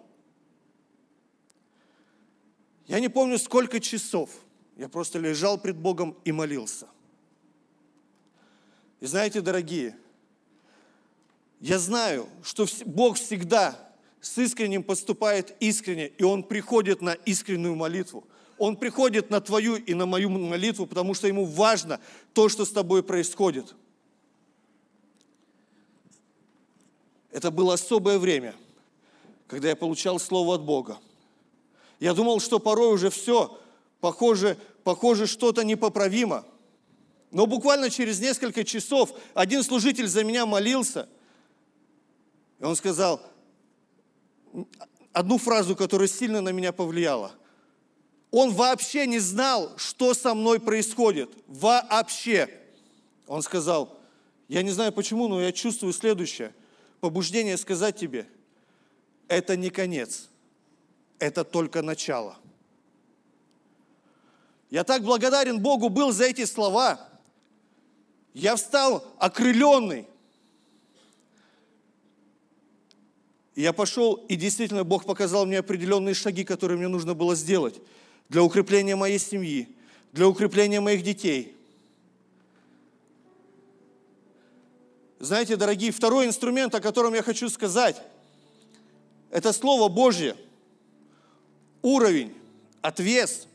Я 2.88 3.00
не 3.00 3.10
помню, 3.10 3.38
сколько 3.38 3.80
часов. 3.80 4.32
Я 4.76 4.90
просто 4.90 5.20
лежал 5.20 5.60
пред 5.60 5.78
Богом 5.78 6.18
и 6.26 6.32
молился. 6.32 6.88
И 9.00 9.06
знаете, 9.06 9.42
дорогие, 9.42 9.96
я 11.60 11.78
знаю, 11.78 12.28
что 12.44 12.66
Бог 12.86 13.18
всегда 13.18 13.91
с 14.22 14.38
искренним 14.38 14.84
поступает 14.84 15.56
искренне, 15.60 16.08
и 16.08 16.24
Он 16.24 16.44
приходит 16.44 17.02
на 17.02 17.14
искреннюю 17.14 17.76
молитву. 17.76 18.24
Он 18.60 18.76
приходит 18.76 19.32
на 19.32 19.42
твою 19.42 19.76
и 19.76 19.96
на 19.96 20.06
мою 20.06 20.30
молитву, 20.30 20.86
потому 20.86 21.16
что 21.16 21.28
ему 21.28 21.46
важно 21.46 22.00
то, 22.34 22.48
что 22.48 22.64
с 22.64 22.72
тобой 22.72 23.02
происходит. 23.02 23.74
Это 27.32 27.50
было 27.50 27.74
особое 27.74 28.20
время, 28.20 28.54
когда 29.48 29.70
я 29.70 29.76
получал 29.76 30.20
слово 30.20 30.56
от 30.56 30.62
Бога. 30.62 31.00
Я 32.00 32.14
думал, 32.14 32.40
что 32.40 32.60
порой 32.60 32.94
уже 32.94 33.10
все, 33.10 33.60
похоже, 34.00 34.58
похоже 34.84 35.26
что-то 35.26 35.64
непоправимо. 35.64 36.46
Но 37.32 37.48
буквально 37.48 37.90
через 37.90 38.20
несколько 38.20 38.64
часов 38.64 39.14
один 39.34 39.64
служитель 39.64 40.08
за 40.08 40.24
меня 40.24 40.46
молился, 40.46 41.10
и 42.60 42.64
он 42.64 42.76
сказал 42.76 43.22
одну 45.14 45.38
фразу, 45.38 45.76
которая 45.76 46.08
сильно 46.08 46.42
на 46.42 46.50
меня 46.50 46.72
повлияла. 46.72 47.34
Он 48.32 48.54
вообще 48.54 49.08
не 49.08 49.20
знал, 49.20 49.78
что 49.78 50.14
со 50.14 50.34
мной 50.34 50.60
происходит. 50.60 51.30
Вообще. 51.48 52.50
Он 53.28 53.42
сказал, 53.42 54.00
я 54.48 54.64
не 54.64 54.72
знаю 54.72 54.94
почему, 54.94 55.28
но 55.28 55.42
я 55.42 55.52
чувствую 55.52 55.94
следующее. 55.94 56.54
Побуждение 57.00 57.58
сказать 57.58 57.98
тебе, 57.98 58.28
это 59.28 59.56
не 59.56 59.70
конец, 59.70 60.30
это 61.20 61.44
только 61.44 61.82
начало. 61.82 62.38
Я 64.70 64.84
так 64.84 65.04
благодарен 65.04 65.60
Богу 65.60 65.90
был 65.90 66.12
за 66.12 66.26
эти 66.26 66.46
слова. 66.46 67.10
Я 68.34 68.56
встал 68.56 69.06
окрыленный. 69.18 70.02
И 70.02 70.08
я 73.56 73.74
пошел, 73.74 74.14
и 74.14 74.36
действительно 74.36 74.84
Бог 74.84 75.06
показал 75.06 75.46
мне 75.46 75.60
определенные 75.60 76.14
шаги, 76.14 76.44
которые 76.44 76.78
мне 76.78 76.88
нужно 76.88 77.14
было 77.14 77.36
сделать 77.36 77.80
для 78.30 78.44
укрепления 78.44 78.96
моей 78.96 79.20
семьи, 79.20 79.68
для 80.14 80.28
укрепления 80.28 80.80
моих 80.80 81.04
детей. 81.04 81.56
Знаете, 85.20 85.56
дорогие, 85.56 85.92
второй 85.92 86.26
инструмент, 86.26 86.74
о 86.74 86.82
котором 86.82 87.14
я 87.14 87.22
хочу 87.22 87.50
сказать, 87.50 88.02
это 89.30 89.54
Слово 89.54 89.88
Божье, 89.88 90.36
уровень, 91.82 92.34
отвес. 92.82 93.48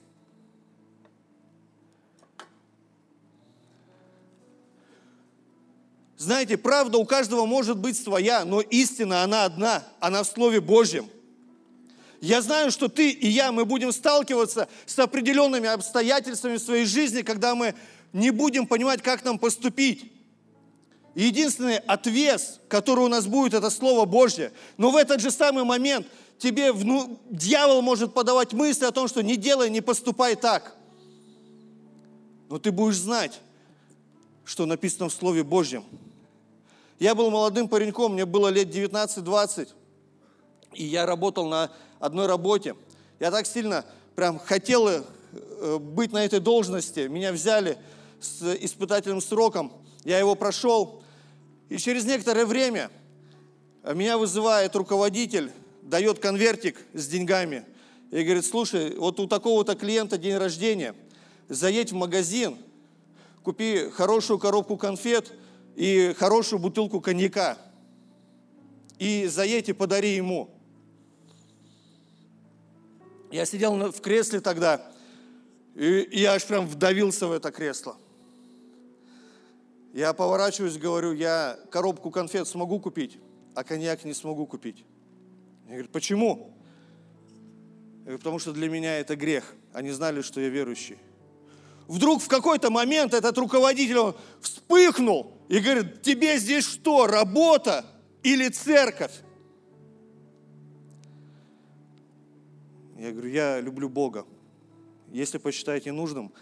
Знаете, 6.27 6.57
правда 6.57 6.99
у 6.99 7.05
каждого 7.05 7.47
может 7.47 7.79
быть 7.79 7.97
своя, 7.97 8.45
но 8.45 8.61
истина, 8.61 9.23
она 9.23 9.45
одна, 9.45 9.85
она 10.01 10.25
в 10.25 10.27
Слове 10.27 10.61
Божьем. 10.61 11.09
Я 12.21 12.43
знаю, 12.43 12.73
что 12.73 12.89
ты 12.89 13.11
и 13.11 13.29
я, 13.29 13.53
мы 13.53 13.65
будем 13.65 13.93
сталкиваться 13.93 14.69
с 14.87 14.99
определенными 14.99 15.69
обстоятельствами 15.69 16.57
в 16.57 16.63
своей 16.63 16.85
жизни, 16.85 17.23
когда 17.23 17.55
мы 17.55 17.77
не 18.13 18.31
будем 18.31 18.67
понимать, 18.67 19.03
как 19.03 19.25
нам 19.25 19.39
поступить. 19.39 20.11
Единственный 21.15 21.79
отвес, 21.79 22.59
который 22.67 23.05
у 23.05 23.09
нас 23.09 23.29
будет, 23.29 23.55
это 23.55 23.71
Слово 23.71 24.05
Божье. 24.05 24.51
Но 24.79 24.91
в 24.91 24.97
этот 24.97 25.21
же 25.21 25.31
самый 25.31 25.63
момент 25.63 26.09
тебе 26.39 26.73
ну, 26.73 27.21
дьявол 27.31 27.83
может 27.83 28.15
подавать 28.15 28.53
мысли 28.53 28.85
о 28.85 28.91
том, 28.91 29.07
что 29.07 29.23
не 29.23 29.37
делай, 29.37 29.71
не 29.71 29.81
поступай 29.81 30.35
так. 30.35 30.75
Но 32.49 32.59
ты 32.59 32.73
будешь 32.73 32.97
знать, 32.97 33.39
что 34.45 34.67
написано 34.67 35.09
в 35.09 35.15
Слове 35.15 35.45
Божьем– 35.45 35.85
я 36.99 37.15
был 37.15 37.31
молодым 37.31 37.69
пареньком, 37.69 38.15
мне 38.15 38.25
было 38.25 38.49
лет 38.49 38.69
19-20, 38.69 39.69
и 40.75 40.85
я 40.85 41.05
работал 41.05 41.47
на 41.47 41.71
одной 42.01 42.27
работе. 42.27 42.75
Я 43.21 43.31
так 43.31 43.47
сильно 43.47 43.85
прям 44.15 44.39
хотел 44.39 44.89
э, 44.89 45.79
быть 45.79 46.13
на 46.13 46.25
этой 46.25 46.41
должности. 46.41 47.01
Меня 47.01 47.33
взяли 47.33 47.77
с 48.21 48.55
испытательным 48.61 49.21
сроком, 49.21 49.73
я 50.05 50.19
его 50.19 50.35
прошел. 50.35 51.03
И 51.69 51.77
через 51.79 52.07
некоторое 52.07 52.47
время 52.47 52.91
меня 53.85 54.17
вызывает 54.17 54.75
руководитель, 54.75 55.53
дает 55.83 56.19
конвертик 56.19 56.79
с 56.95 57.07
деньгами 57.09 57.65
и 58.11 58.23
говорит, 58.23 58.47
слушай, 58.47 58.95
вот 58.97 59.21
у 59.21 59.27
такого-то 59.27 59.75
клиента 59.75 60.17
день 60.17 60.37
рождения, 60.37 60.95
заедь 61.49 61.93
в 61.93 61.95
магазин, 61.95 62.57
купи 63.43 63.91
хорошую 63.91 64.39
коробку 64.39 64.79
конфет– 64.79 65.31
и 65.77 66.15
хорошую 66.19 66.59
бутылку 66.59 67.01
коньяка. 67.01 67.59
И 68.99 69.27
заедь 69.27 69.69
и 69.69 69.75
подари 69.75 70.15
ему. 70.15 70.51
Я 73.31 73.45
сидел 73.45 73.93
в 73.93 74.01
кресле 74.01 74.41
тогда, 74.41 74.91
и 75.75 76.09
я 76.13 76.33
аж 76.33 76.45
прям 76.47 76.67
вдавился 76.67 77.27
в 77.27 77.33
это 77.33 77.53
кресло. 77.53 77.97
Я 79.93 80.15
поворачиваюсь, 80.15 80.79
говорю, 80.79 81.13
я 81.13 81.59
коробку 81.71 82.11
конфет 82.11 82.49
смогу 82.49 82.81
купить, 82.81 83.19
а 83.55 83.63
коньяк 83.63 84.05
не 84.05 84.15
смогу 84.15 84.47
купить. 84.47 84.85
Я 85.67 85.73
говорю, 85.73 85.89
почему? 85.89 86.55
Я 87.99 88.05
говорю, 88.05 88.19
потому 88.19 88.39
что 88.39 88.53
для 88.53 88.71
меня 88.71 88.99
это 88.99 89.17
грех. 89.17 89.55
Они 89.75 89.91
знали, 89.91 90.23
что 90.23 90.41
я 90.41 90.49
верующий. 90.49 90.97
Вдруг 91.89 92.21
в 92.21 92.29
какой-то 92.29 92.71
момент 92.71 93.15
этот 93.15 93.39
руководитель 93.39 94.15
вспыхнул 94.41 95.33
и 95.49 95.61
говорит, 95.61 96.03
тебе 96.03 96.39
здесь 96.39 96.65
что, 96.65 97.07
работа 97.07 97.85
или 98.23 98.49
церковь? 98.49 99.13
Я 102.99 103.13
говорю, 103.13 103.29
я 103.29 103.61
люблю 103.61 103.89
Бога. 103.89 104.27
Если 105.13 105.39
посчитаете 105.39 105.93
нужным, 105.93 106.33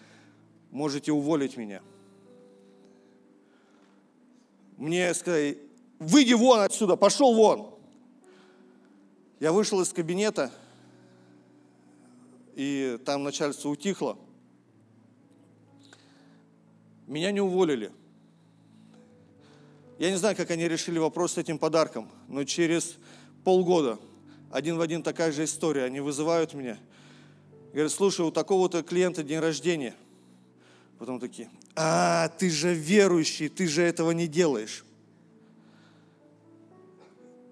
можете 0.71 1.13
уволить 1.13 1.57
меня. 1.57 1.83
Мне 4.79 5.13
сказали, 5.15 5.59
выйди 5.99 6.33
вон 6.33 6.61
отсюда, 6.61 6.97
пошел 6.97 7.35
вон. 7.35 7.75
Я 9.41 9.53
вышел 9.53 9.81
из 9.83 9.93
кабинета, 9.93 10.51
и 12.55 12.99
там 13.05 13.25
начальство 13.25 13.69
утихло. 13.69 14.17
Меня 17.07 17.31
не 17.33 17.41
уволили– 17.41 17.91
я 19.99 20.11
не 20.11 20.17
знаю, 20.17 20.35
как 20.35 20.51
они 20.51 20.67
решили 20.67 20.99
вопрос 20.99 21.35
с 21.35 21.39
этим 21.39 21.59
подарком, 21.59 22.11
но 22.29 22.45
через 22.45 22.97
полгода 23.45 23.99
один 24.51 24.77
в 24.77 24.81
один 24.81 25.03
такая 25.03 25.31
же 25.31 25.45
история. 25.45 25.85
Они 25.85 26.01
вызывают 26.01 26.53
меня, 26.55 26.79
говорят, 27.73 27.93
слушай, 27.93 28.23
у 28.23 28.33
такого-то 28.33 28.83
клиента 28.83 29.23
день 29.23 29.39
рождения. 29.39 29.95
Потом 30.99 31.21
такие, 31.21 31.49
а, 31.77 32.29
ты 32.29 32.51
же 32.51 32.75
верующий, 32.75 33.49
ты 33.49 33.69
же 33.69 33.83
этого 33.83 34.11
не 34.11 34.27
делаешь. 34.27 34.85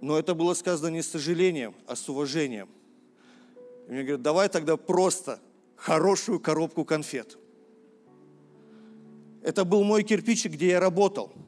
Но 0.01 0.19
это 0.19 0.35
было 0.35 0.55
сказано 0.55 0.88
не 0.88 1.03
с 1.03 1.11
сожалением, 1.11 1.75
а 1.87 1.95
с 1.95 2.09
уважением. 2.09 2.69
И 3.87 3.93
мне 3.93 4.03
говорят, 4.03 4.23
давай 4.23 4.49
тогда 4.49 4.77
просто 4.77 5.38
хорошую 5.77 6.41
коробку 6.41 6.85
конфет. 6.85 7.38
Это 9.42 9.64
был 9.64 9.85
мой 9.85 10.02
кирпичик, 10.02 10.52
где 10.52 10.68
я 10.68 10.81
работал– 10.81 11.33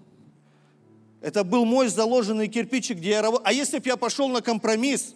это 1.25 1.43
был 1.43 1.65
мой 1.65 1.89
заложенный 1.89 2.49
кирпичик, 2.49 2.99
где 2.99 3.13
я 3.13 3.23
работал. 3.23 3.47
А 3.47 3.53
если 3.55 3.79
бы 3.79 3.89
я 3.89 3.97
пошел 3.97 4.29
на 4.29 4.43
компромисс, 4.43 5.15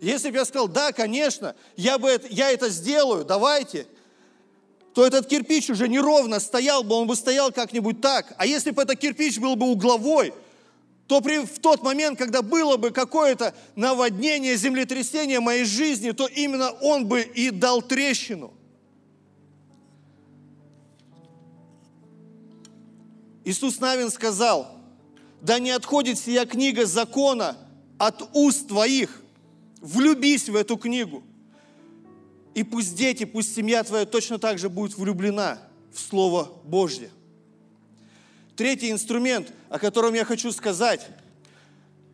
если 0.00 0.30
бы 0.30 0.36
я 0.36 0.44
сказал, 0.44 0.68
да, 0.68 0.92
конечно, 0.92 1.56
я, 1.74 1.98
бы 1.98 2.08
это, 2.08 2.28
я 2.30 2.52
это 2.52 2.68
сделаю, 2.68 3.24
давайте, 3.24 3.88
то 4.94 5.04
этот 5.04 5.26
кирпич 5.26 5.68
уже 5.68 5.88
неровно 5.88 6.38
стоял 6.38 6.84
бы, 6.84 6.94
он 6.94 7.08
бы 7.08 7.16
стоял 7.16 7.50
как-нибудь 7.50 8.00
так. 8.00 8.32
А 8.38 8.46
если 8.46 8.70
бы 8.70 8.82
этот 8.82 9.00
кирпич 9.00 9.40
был 9.40 9.56
бы 9.56 9.66
угловой, 9.66 10.32
то 11.08 11.20
при, 11.20 11.38
в 11.38 11.58
тот 11.58 11.82
момент, 11.82 12.16
когда 12.16 12.42
было 12.42 12.76
бы 12.76 12.92
какое-то 12.92 13.52
наводнение, 13.74 14.54
землетрясение 14.54 15.40
моей 15.40 15.64
жизни, 15.64 16.12
то 16.12 16.28
именно 16.28 16.70
он 16.70 17.06
бы 17.06 17.22
и 17.22 17.50
дал 17.50 17.82
трещину. 17.82 18.54
Иисус 23.50 23.80
Навин 23.80 24.10
сказал– 24.10 24.76
да 25.40 25.58
не 25.58 25.70
отходит 25.70 26.18
сия 26.18 26.44
книга 26.44 26.86
закона 26.86 27.56
от 27.98 28.28
уст 28.34 28.68
твоих. 28.68 29.22
Влюбись 29.80 30.48
в 30.48 30.56
эту 30.56 30.76
книгу. 30.76 31.22
И 32.54 32.62
пусть 32.62 32.94
дети, 32.94 33.24
пусть 33.24 33.54
семья 33.54 33.82
твоя 33.82 34.04
точно 34.04 34.38
так 34.38 34.58
же 34.58 34.68
будет 34.68 34.96
влюблена 34.98 35.58
в 35.92 35.98
Слово 35.98 36.52
Божье. 36.64 37.10
Третий 38.56 38.90
инструмент, 38.90 39.50
о 39.70 39.78
котором 39.78 40.12
я 40.12 40.24
хочу 40.24 40.52
сказать, 40.52 41.08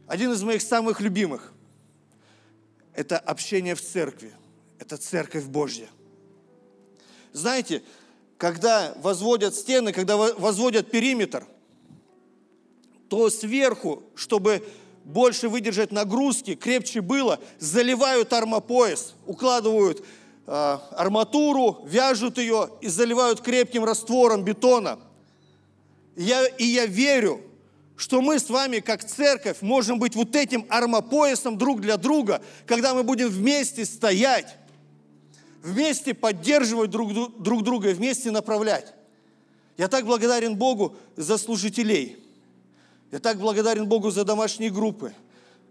один 0.07 0.31
из 0.33 0.43
моих 0.45 0.63
самых 0.63 1.01
любимых, 1.01 1.53
это 2.95 3.19
общение 3.19 3.75
в 3.75 3.83
церкви. 3.83 4.33
Это 4.79 4.97
церковь 4.99 5.45
Божья. 5.45 5.89
Знаете, 7.33 7.83
когда 8.39 8.95
возводят 8.97 9.55
стены, 9.55 9.93
когда 9.93 10.17
возводят 10.17 10.91
периметр– 10.91 11.47
то 13.09 13.31
сверху, 13.31 14.03
чтобы 14.15 14.67
больше 15.05 15.49
выдержать 15.49 15.93
нагрузки, 15.93 16.55
крепче 16.55 17.01
было, 17.01 17.39
заливают 17.59 18.33
армопояс, 18.33 19.15
укладывают 19.27 20.05
э, 20.47 20.79
арматуру, 20.91 21.85
вяжут 21.87 22.39
ее 22.39 22.71
и 22.81 22.89
заливают 22.89 23.41
крепким 23.41 23.85
раствором 23.85 24.43
бетона. 24.43 24.99
Я, 26.17 26.47
и 26.47 26.65
я 26.65 26.87
верю, 26.87 27.41
что 27.95 28.21
мы 28.21 28.39
с 28.41 28.51
вами, 28.51 28.81
как 28.81 29.05
церковь, 29.05 29.59
можем 29.61 29.99
быть 29.99 30.17
вот 30.17 30.35
этим 30.35 30.67
армопоясом 30.69 31.57
друг 31.57 31.81
для 31.81 31.97
друга, 31.97 32.43
когда 32.67 32.95
мы 32.95 33.05
будем 33.05 33.29
вместе 33.29 33.85
стоять, 33.85 34.57
вместе 35.67 36.15
поддерживать 36.15 36.91
друг, 36.91 37.13
друг 37.43 37.63
друга, 37.63 37.89
вместе 37.89 38.31
направлять. 38.31 38.95
Я 39.77 39.89
так 39.89 40.07
благодарен 40.07 40.57
Богу 40.57 40.97
за 41.17 41.37
служителей– 41.37 42.23
я 43.13 43.21
так 43.21 43.39
благодарен 43.39 43.87
Богу 43.87 44.11
за 44.11 44.25
домашние 44.25 44.71
группы. 44.71 45.15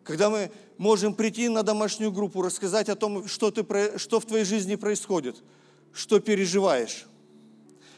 Когда 0.04 0.30
мы 0.30 0.52
можем 0.78 1.14
прийти 1.14 1.50
на 1.50 1.64
домашнюю 1.64 2.12
группу, 2.12 2.42
рассказать 2.42 2.90
о 2.90 2.96
том, 2.96 3.28
что, 3.28 3.52
ты, 3.52 3.98
что 3.98 4.20
в 4.20 4.26
твоей 4.26 4.46
жизни 4.46 4.76
происходит, 4.76 5.44
что 5.94 6.20
переживаешь. 6.20 7.06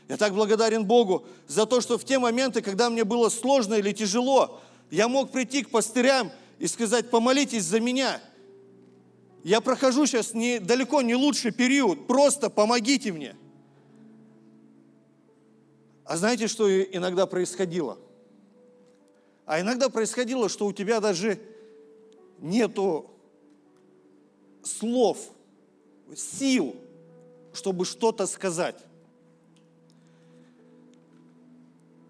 Я 0.08 0.18
так 0.18 0.34
благодарен 0.34 0.86
Богу 0.86 1.26
за 1.48 1.66
то, 1.66 1.82
что 1.82 1.98
в 1.98 2.06
те 2.06 2.18
моменты, 2.18 2.62
когда 2.62 2.90
мне 2.90 3.04
было 3.04 3.30
сложно 3.30 3.76
или 3.76 3.92
тяжело, 3.92 4.60
я 4.90 5.08
мог 5.08 5.32
прийти 5.32 5.64
к 5.64 5.70
пастырям 5.70 6.32
и 6.60 6.68
сказать, 6.68 7.10
помолитесь 7.10 7.66
за 7.66 7.80
меня. 7.80 8.22
Я 9.44 9.62
прохожу 9.62 10.06
сейчас 10.06 10.34
не, 10.34 10.60
далеко 10.60 11.02
не 11.02 11.16
лучший 11.16 11.52
период, 11.52 12.08
просто 12.08 12.50
помогите 12.50 13.12
мне. 13.12 13.36
А 16.04 16.18
знаете, 16.18 16.48
что 16.48 16.84
иногда 16.84 17.26
происходило? 17.26 17.98
А 19.46 19.62
иногда 19.62 19.90
происходило, 19.90 20.50
что 20.50 20.66
у 20.66 20.74
тебя 20.74 21.00
даже 21.00 21.40
нету 22.40 23.10
слов, 24.64 25.18
сил, 26.16 26.76
чтобы 27.54 27.86
что-то 27.86 28.28
сказать. 28.28 28.78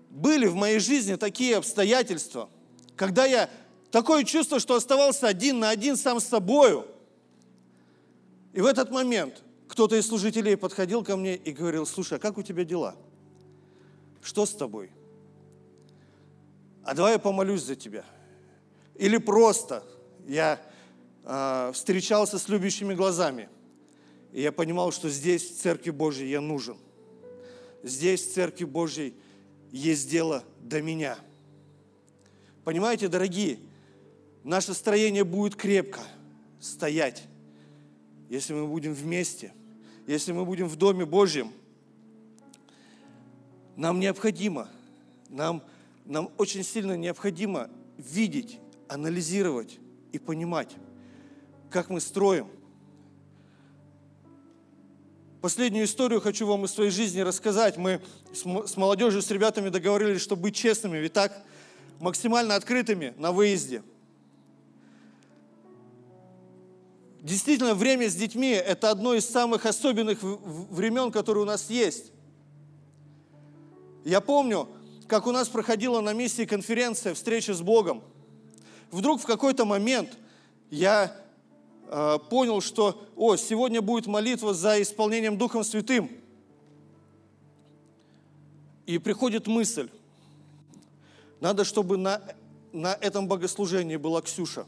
Были 0.09 0.47
в 0.47 0.55
моей 0.55 0.79
жизни 0.79 1.15
такие 1.15 1.57
обстоятельства, 1.57 2.49
когда 2.95 3.25
я 3.25 3.49
такое 3.91 4.23
чувство, 4.23 4.59
что 4.59 4.75
оставался 4.75 5.27
один 5.27 5.59
на 5.59 5.69
один 5.69 5.95
сам 5.95 6.19
с 6.19 6.25
собою. 6.25 6.87
И 8.57 8.59
в 8.59 8.65
этот 8.65 8.89
момент 8.89 9.43
кто-то 9.67 9.95
из 9.95 10.07
служителей 10.07 10.57
подходил 10.57 11.03
ко 11.03 11.15
мне 11.15 11.35
и 11.35 11.51
говорил, 11.51 11.85
слушай, 11.85 12.17
а 12.17 12.19
как 12.19 12.39
у 12.39 12.41
тебя 12.41 12.63
дела? 12.63 12.95
Что 14.19 14.47
с 14.47 14.55
тобой? 14.55 14.89
А 16.83 16.95
давай 16.95 17.13
я 17.13 17.19
помолюсь 17.19 17.61
за 17.61 17.75
тебя. 17.75 18.03
Или 18.95 19.17
просто 19.17 19.83
я 20.27 20.59
э, 21.23 21.71
встречался 21.71 22.39
с 22.39 22.49
любящими 22.49 22.95
глазами, 22.95 23.47
и 24.33 24.41
я 24.41 24.51
понимал, 24.51 24.91
что 24.91 25.07
здесь, 25.07 25.51
в 25.51 25.61
Церкви 25.61 25.91
Божьей, 25.91 26.31
я 26.31 26.41
нужен. 26.41 26.77
Здесь, 27.83 28.25
в 28.25 28.33
Церкви 28.33 28.65
Божьей, 28.65 29.13
есть 29.71 30.09
дело 30.09 30.43
до 30.63 30.81
меня. 30.81 31.19
Понимаете, 32.63 33.07
дорогие, 33.07 33.59
наше 34.43 34.73
строение 34.73 35.23
будет 35.23 35.55
крепко 35.55 36.01
стоять, 36.59 37.27
если 38.29 38.53
мы 38.53 38.67
будем 38.67 38.93
вместе, 38.93 39.53
если 40.05 40.31
мы 40.31 40.45
будем 40.45 40.67
в 40.67 40.75
Доме 40.75 41.05
Божьем. 41.05 41.51
Нам 43.75 43.99
необходимо, 43.99 44.69
нам, 45.29 45.63
нам 46.05 46.31
очень 46.37 46.63
сильно 46.63 46.97
необходимо 46.97 47.69
видеть, 47.97 48.59
анализировать 48.87 49.77
и 50.11 50.19
понимать, 50.19 50.75
как 51.69 51.89
мы 51.89 52.01
строим. 52.01 52.47
Последнюю 55.41 55.85
историю 55.85 56.19
хочу 56.19 56.47
вам 56.47 56.65
из 56.65 56.71
своей 56.71 56.89
жизни 56.89 57.19
рассказать. 57.21 57.77
Мы 57.77 58.01
с 58.33 58.75
молодежью, 58.75 59.21
с 59.21 59.29
ребятами 59.29 59.69
договорились, 59.69 60.21
чтобы 60.21 60.43
быть 60.43 60.55
честными, 60.55 60.97
ведь 60.97 61.13
так 61.13 61.43
максимально 61.99 62.55
открытыми 62.55 63.13
на 63.17 63.31
выезде. 63.31 63.83
Действительно, 67.27 67.75
время 67.75 68.09
с 68.09 68.15
детьми– 68.15 68.51
это 68.51 68.89
одно 68.89 69.13
из 69.13 69.29
самых 69.29 69.65
особенных 69.65 70.19
времен, 70.21 71.11
которые 71.11 71.43
у 71.43 71.45
нас 71.45 71.69
есть. 71.69 72.13
Я 74.05 74.21
помню, 74.21 74.69
как 75.09 75.27
у 75.27 75.33
нас 75.33 75.49
проходила 75.49 75.99
на 75.99 76.13
миссии 76.13 76.45
конференция 76.45 77.13
«Встреча 77.13 77.53
с 77.53 77.61
Богом». 77.61 78.01
Вдруг 78.91 79.19
в 79.19 79.25
какой-то 79.25 79.65
момент 79.65 80.17
я 80.71 81.13
э, 81.89 82.17
понял, 82.29 82.61
что, 82.61 83.05
о, 83.17 83.35
сегодня 83.35 83.81
будет 83.81 84.07
молитва 84.07 84.53
за 84.53 84.81
исполнением 84.81 85.37
Духом 85.37 85.65
Святым. 85.65 86.09
И 88.85 88.99
приходит 88.99 89.47
мысль, 89.47 89.89
надо, 91.41 91.65
чтобы 91.65 91.97
на, 91.97 92.21
на 92.71 92.93
этом 92.93 93.27
богослужении 93.27 93.97
была 93.97 94.21
Ксюша. 94.21 94.65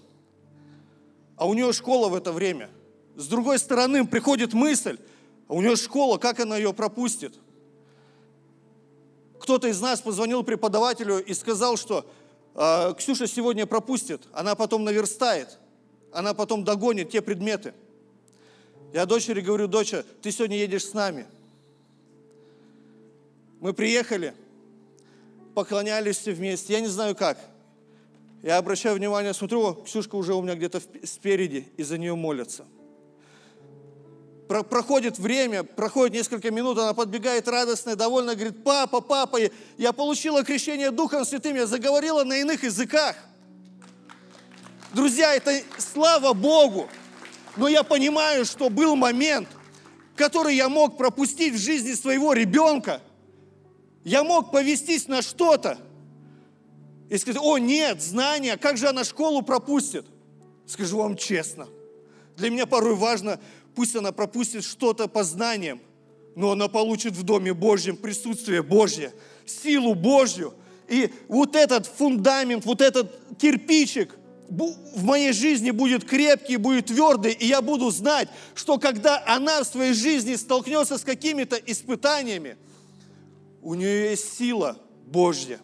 А 1.39 1.47
у 1.47 1.53
нее 1.53 1.71
школа 1.71 2.09
в 2.09 2.15
это 2.15 2.33
время. 2.33 2.69
С 3.15 3.27
другой 3.27 3.59
стороны, 3.59 4.05
приходит 4.05 4.53
мысль, 4.53 4.99
а 5.47 5.53
у 5.53 5.61
нее 5.61 5.77
школа, 5.77 6.17
как 6.17 6.41
она 6.41 6.57
ее 6.57 6.73
пропустит? 6.73 7.33
Кто-то 9.39 9.69
из 9.69 9.79
нас 9.79 10.01
позвонил 10.01 10.43
преподавателю 10.43 11.23
и 11.23 11.33
сказал, 11.33 11.77
что 11.77 12.05
э, 12.55 12.93
Ксюша 12.97 13.25
сегодня 13.25 13.65
пропустит, 13.65 14.21
она 14.33 14.53
потом 14.55 14.83
наверстает, 14.83 15.57
она 16.11 16.33
потом 16.33 16.65
догонит 16.65 17.09
те 17.09 17.21
предметы. 17.21 17.73
Я 18.91 19.05
дочери 19.05 19.39
говорю, 19.39 19.69
доча, 19.69 20.03
ты 20.21 20.33
сегодня 20.33 20.57
едешь 20.57 20.87
с 20.87 20.93
нами. 20.93 21.25
Мы 23.61 23.71
приехали, 23.71 24.33
поклонялись 25.55 26.17
все 26.17 26.33
вместе. 26.33 26.73
Я 26.73 26.81
не 26.81 26.87
знаю 26.87 27.15
как. 27.15 27.37
Я 28.41 28.57
обращаю 28.57 28.95
внимание, 28.95 29.33
смотрю, 29.33 29.73
Ксюшка 29.85 30.15
уже 30.15 30.33
у 30.33 30.41
меня 30.41 30.55
где-то 30.55 30.81
спереди, 31.03 31.67
и 31.77 31.83
за 31.83 31.97
нее 31.97 32.15
молятся. 32.15 32.65
Про 34.47 34.63
проходит 34.63 35.19
время, 35.19 35.63
проходит 35.63 36.15
несколько 36.15 36.49
минут, 36.49 36.77
она 36.77 36.93
подбегает 36.93 37.47
радостная, 37.47 37.95
довольная, 37.95 38.35
говорит, 38.35 38.63
папа, 38.63 39.01
папа, 39.01 39.37
я 39.77 39.93
получила 39.93 40.43
крещение 40.43 40.89
Духом 40.89 41.25
Святым, 41.25 41.55
я 41.55 41.67
заговорила 41.67 42.23
на 42.23 42.37
иных 42.37 42.63
языках. 42.63 43.15
Друзья, 44.93 45.35
это 45.35 45.61
слава 45.77 46.33
Богу. 46.33 46.89
Но 47.57 47.67
я 47.67 47.83
понимаю, 47.83 48.45
что 48.45 48.69
был 48.69 48.95
момент, 48.95 49.47
который 50.15 50.55
я 50.55 50.69
мог 50.69 50.97
пропустить 50.97 51.53
в 51.53 51.57
жизни 51.57 51.93
своего 51.93 52.33
ребенка– 52.33 53.01
я 54.03 54.23
мог 54.23 54.51
повестись 54.51 55.07
на 55.07 55.21
что-то 55.21 55.77
и 57.09 57.17
сказать, 57.17 57.41
о 57.41 57.57
нет, 57.57 58.01
знания, 58.01 58.57
как 58.57 58.77
же 58.77 58.87
она 58.87 59.03
школу 59.03 59.41
пропустит? 59.41 60.05
Скажу 60.65 60.97
вам 60.97 61.17
честно, 61.17 61.67
для 62.37 62.49
меня 62.49 62.65
порой 62.65 62.95
важно, 62.95 63.39
пусть 63.75 63.95
она 63.95 64.11
пропустит 64.11 64.63
что-то 64.63 65.07
по 65.07 65.23
знаниям, 65.23 65.81
но 66.35 66.51
она 66.51 66.67
получит 66.67 67.13
в 67.13 67.23
Доме 67.23 67.53
Божьем 67.53 67.97
присутствие 67.97 68.61
Божье, 68.61 69.13
силу 69.45 69.95
Божью. 69.95 70.53
И 70.87 71.11
вот 71.27 71.55
этот 71.55 71.85
фундамент, 71.85 72.65
вот 72.65 72.81
этот 72.81 73.19
кирпичик 73.37 74.15
в 74.49 75.03
моей 75.03 75.31
жизни 75.33 75.71
будет 75.71 76.05
крепкий, 76.05 76.57
будет 76.57 76.87
твердый, 76.87 77.33
и 77.33 77.45
я 77.45 77.61
буду 77.61 77.91
знать, 77.91 78.29
что 78.55 78.79
когда 78.79 79.23
она 79.27 79.63
в 79.63 79.67
своей 79.67 79.93
жизни 79.93 80.35
столкнется 80.35 80.97
с 80.97 81.01
какими-то 81.01 81.55
испытаниями– 81.55 82.57
у 83.61 83.73
нее 83.73 84.11
есть 84.11 84.37
сила 84.37 84.77
Божья 85.05 85.59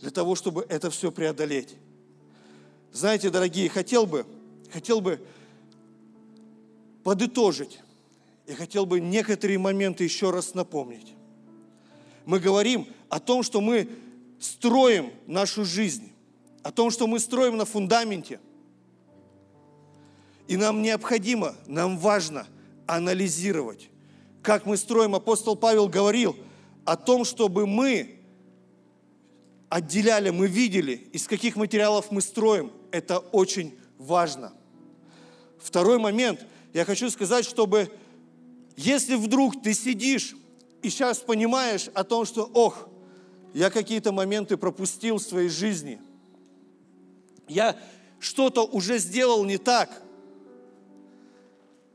для 0.00 0.10
того, 0.10 0.34
чтобы 0.34 0.64
это 0.68 0.90
все 0.90 1.10
преодолеть. 1.10 1.74
Знаете, 2.92 3.30
дорогие, 3.30 3.68
хотел 3.68 4.06
бы, 4.06 4.26
хотел 4.70 5.00
бы 5.00 5.20
подытожить. 7.02 7.80
Я 8.46 8.54
хотел 8.54 8.86
бы 8.86 9.00
некоторые 9.00 9.58
моменты 9.58 10.04
еще 10.04 10.30
раз 10.30 10.54
напомнить. 10.54 11.14
Мы 12.24 12.40
говорим 12.40 12.86
о 13.08 13.20
том, 13.20 13.42
что 13.42 13.60
мы 13.60 13.88
строим 14.40 15.12
нашу 15.26 15.64
жизнь, 15.64 16.12
о 16.62 16.72
том, 16.72 16.90
что 16.90 17.06
мы 17.06 17.18
строим 17.18 17.56
на 17.56 17.64
фундаменте. 17.64 18.40
И 20.46 20.56
нам 20.56 20.80
необходимо, 20.80 21.54
нам 21.66 21.98
важно 21.98 22.46
анализировать, 22.86 23.90
как 24.42 24.64
мы 24.64 24.76
строим. 24.76 25.14
Апостол 25.14 25.56
Павел 25.56 25.88
говорил– 25.88 26.36
о 26.88 26.96
том, 26.96 27.26
чтобы 27.26 27.66
мы 27.66 28.17
отделяли, 29.68 30.30
мы 30.30 30.46
видели, 30.46 31.08
из 31.12 31.26
каких 31.26 31.56
материалов 31.56 32.10
мы 32.10 32.20
строим. 32.20 32.72
Это 32.90 33.18
очень 33.18 33.78
важно. 33.98 34.52
Второй 35.58 35.98
момент. 35.98 36.44
Я 36.72 36.84
хочу 36.84 37.10
сказать, 37.10 37.44
чтобы 37.44 37.90
если 38.76 39.16
вдруг 39.16 39.60
ты 39.62 39.74
сидишь 39.74 40.36
и 40.82 40.90
сейчас 40.90 41.18
понимаешь 41.18 41.88
о 41.94 42.04
том, 42.04 42.24
что, 42.24 42.44
ох, 42.54 42.88
я 43.52 43.70
какие-то 43.70 44.12
моменты 44.12 44.56
пропустил 44.56 45.16
в 45.16 45.22
своей 45.22 45.48
жизни, 45.48 46.00
я 47.48 47.76
что-то 48.20 48.64
уже 48.64 48.98
сделал 48.98 49.44
не 49.44 49.58
так, 49.58 50.02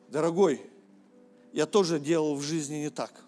дорогой, 0.09 0.61
я 1.53 1.65
тоже 1.65 1.99
делал 1.99 2.35
в 2.35 2.41
жизни 2.41 2.75
не 2.75 2.89
так. 2.89 3.23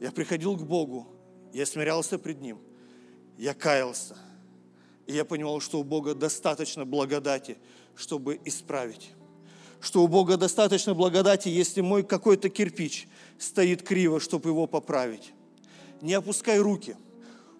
Я 0.00 0.10
приходил 0.10 0.56
к 0.56 0.62
Богу, 0.62 1.06
я 1.52 1.64
смирялся 1.64 2.18
пред 2.18 2.40
Ним, 2.40 2.58
я 3.42 3.54
каялся. 3.54 4.16
И 5.08 5.14
я 5.14 5.24
понимал, 5.24 5.60
что 5.60 5.80
у 5.80 5.82
Бога 5.82 6.14
достаточно 6.14 6.84
благодати, 6.84 7.58
чтобы 7.96 8.40
исправить. 8.44 9.10
Что 9.80 10.04
у 10.04 10.06
Бога 10.06 10.36
достаточно 10.36 10.94
благодати, 10.94 11.48
если 11.48 11.80
мой 11.80 12.04
какой-то 12.04 12.48
кирпич 12.48 13.08
стоит 13.40 13.82
криво, 13.82 14.20
чтобы 14.20 14.50
его 14.50 14.68
поправить. 14.68 15.32
Не 16.00 16.14
опускай 16.14 16.60
руки. 16.60 16.96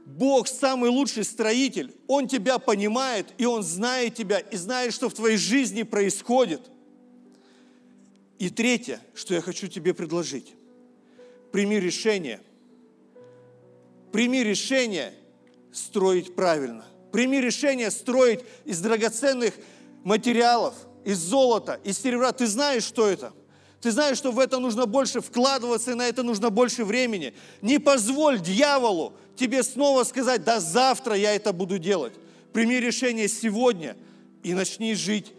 Бог 0.07 0.47
самый 0.47 0.89
лучший 0.89 1.25
строитель. 1.25 1.93
Он 2.07 2.29
тебя 2.29 2.61
понимает, 2.61 3.35
и 3.37 3.45
Он 3.45 3.65
знает 3.65 4.15
тебя, 4.15 4.39
и 4.39 4.57
знает, 4.57 4.95
что 4.95 5.09
в 5.09 5.15
твоей 5.15 5.37
жизни 5.37 5.83
происходит. 5.83 6.61
И 8.39 8.51
третье, 8.51 9.01
что 9.15 9.35
я 9.35 9.41
хочу 9.41 9.67
тебе 9.67 9.95
предложить 9.95 10.55
прими 11.51 11.81
решение. 11.81 12.41
Прими 14.13 14.45
решение 14.45 15.13
строить 15.73 16.35
правильно. 16.35 16.85
Прими 17.13 17.41
решение 17.41 17.91
строить 17.91 18.41
из 18.65 18.81
драгоценных 18.81 19.55
материалов, 20.05 20.75
из 21.05 21.19
золота, 21.19 21.81
из 21.85 21.99
серебра. 21.99 22.33
Ты 22.33 22.47
знаешь, 22.47 22.85
что 22.85 23.09
это. 23.09 23.33
Ты 23.81 23.91
знаешь, 23.91 24.17
что 24.17 24.31
в 24.31 24.39
это 24.39 24.61
нужно 24.61 24.87
больше 24.87 25.21
вкладываться, 25.21 25.91
и 25.91 25.95
на 25.95 26.07
это 26.07 26.23
нужно 26.23 26.51
больше 26.51 26.85
времени. 26.85 27.35
Не 27.63 27.79
позволь 27.79 28.41
дьяволу 28.41 29.15
тебе 29.37 29.63
снова 29.63 30.05
сказать, 30.05 30.45
да 30.45 30.61
завтра 30.61 31.17
я 31.17 31.35
это 31.35 31.53
буду 31.53 31.79
делать. 31.79 32.13
Прими 32.53 32.79
решение 32.79 33.29
сегодня 33.29 33.97
и 34.43 34.55
начни 34.55 34.95
жить 34.95 35.33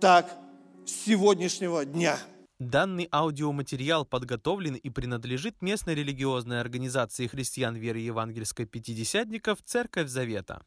так 0.00 0.36
с 0.84 1.06
сегодняшнего 1.06 1.84
дня. 1.84 2.18
Данный 2.64 3.08
аудиоматериал 3.12 4.06
подготовлен 4.06 4.74
и 4.74 4.88
принадлежит 4.88 5.60
местной 5.60 5.94
религиозной 5.94 6.62
организации 6.62 7.26
христиан 7.26 7.76
веры 7.76 7.98
евангельской 7.98 8.64
пятидесятников 8.64 9.58
«Церковь 9.62 10.08
Завета». 10.08 10.64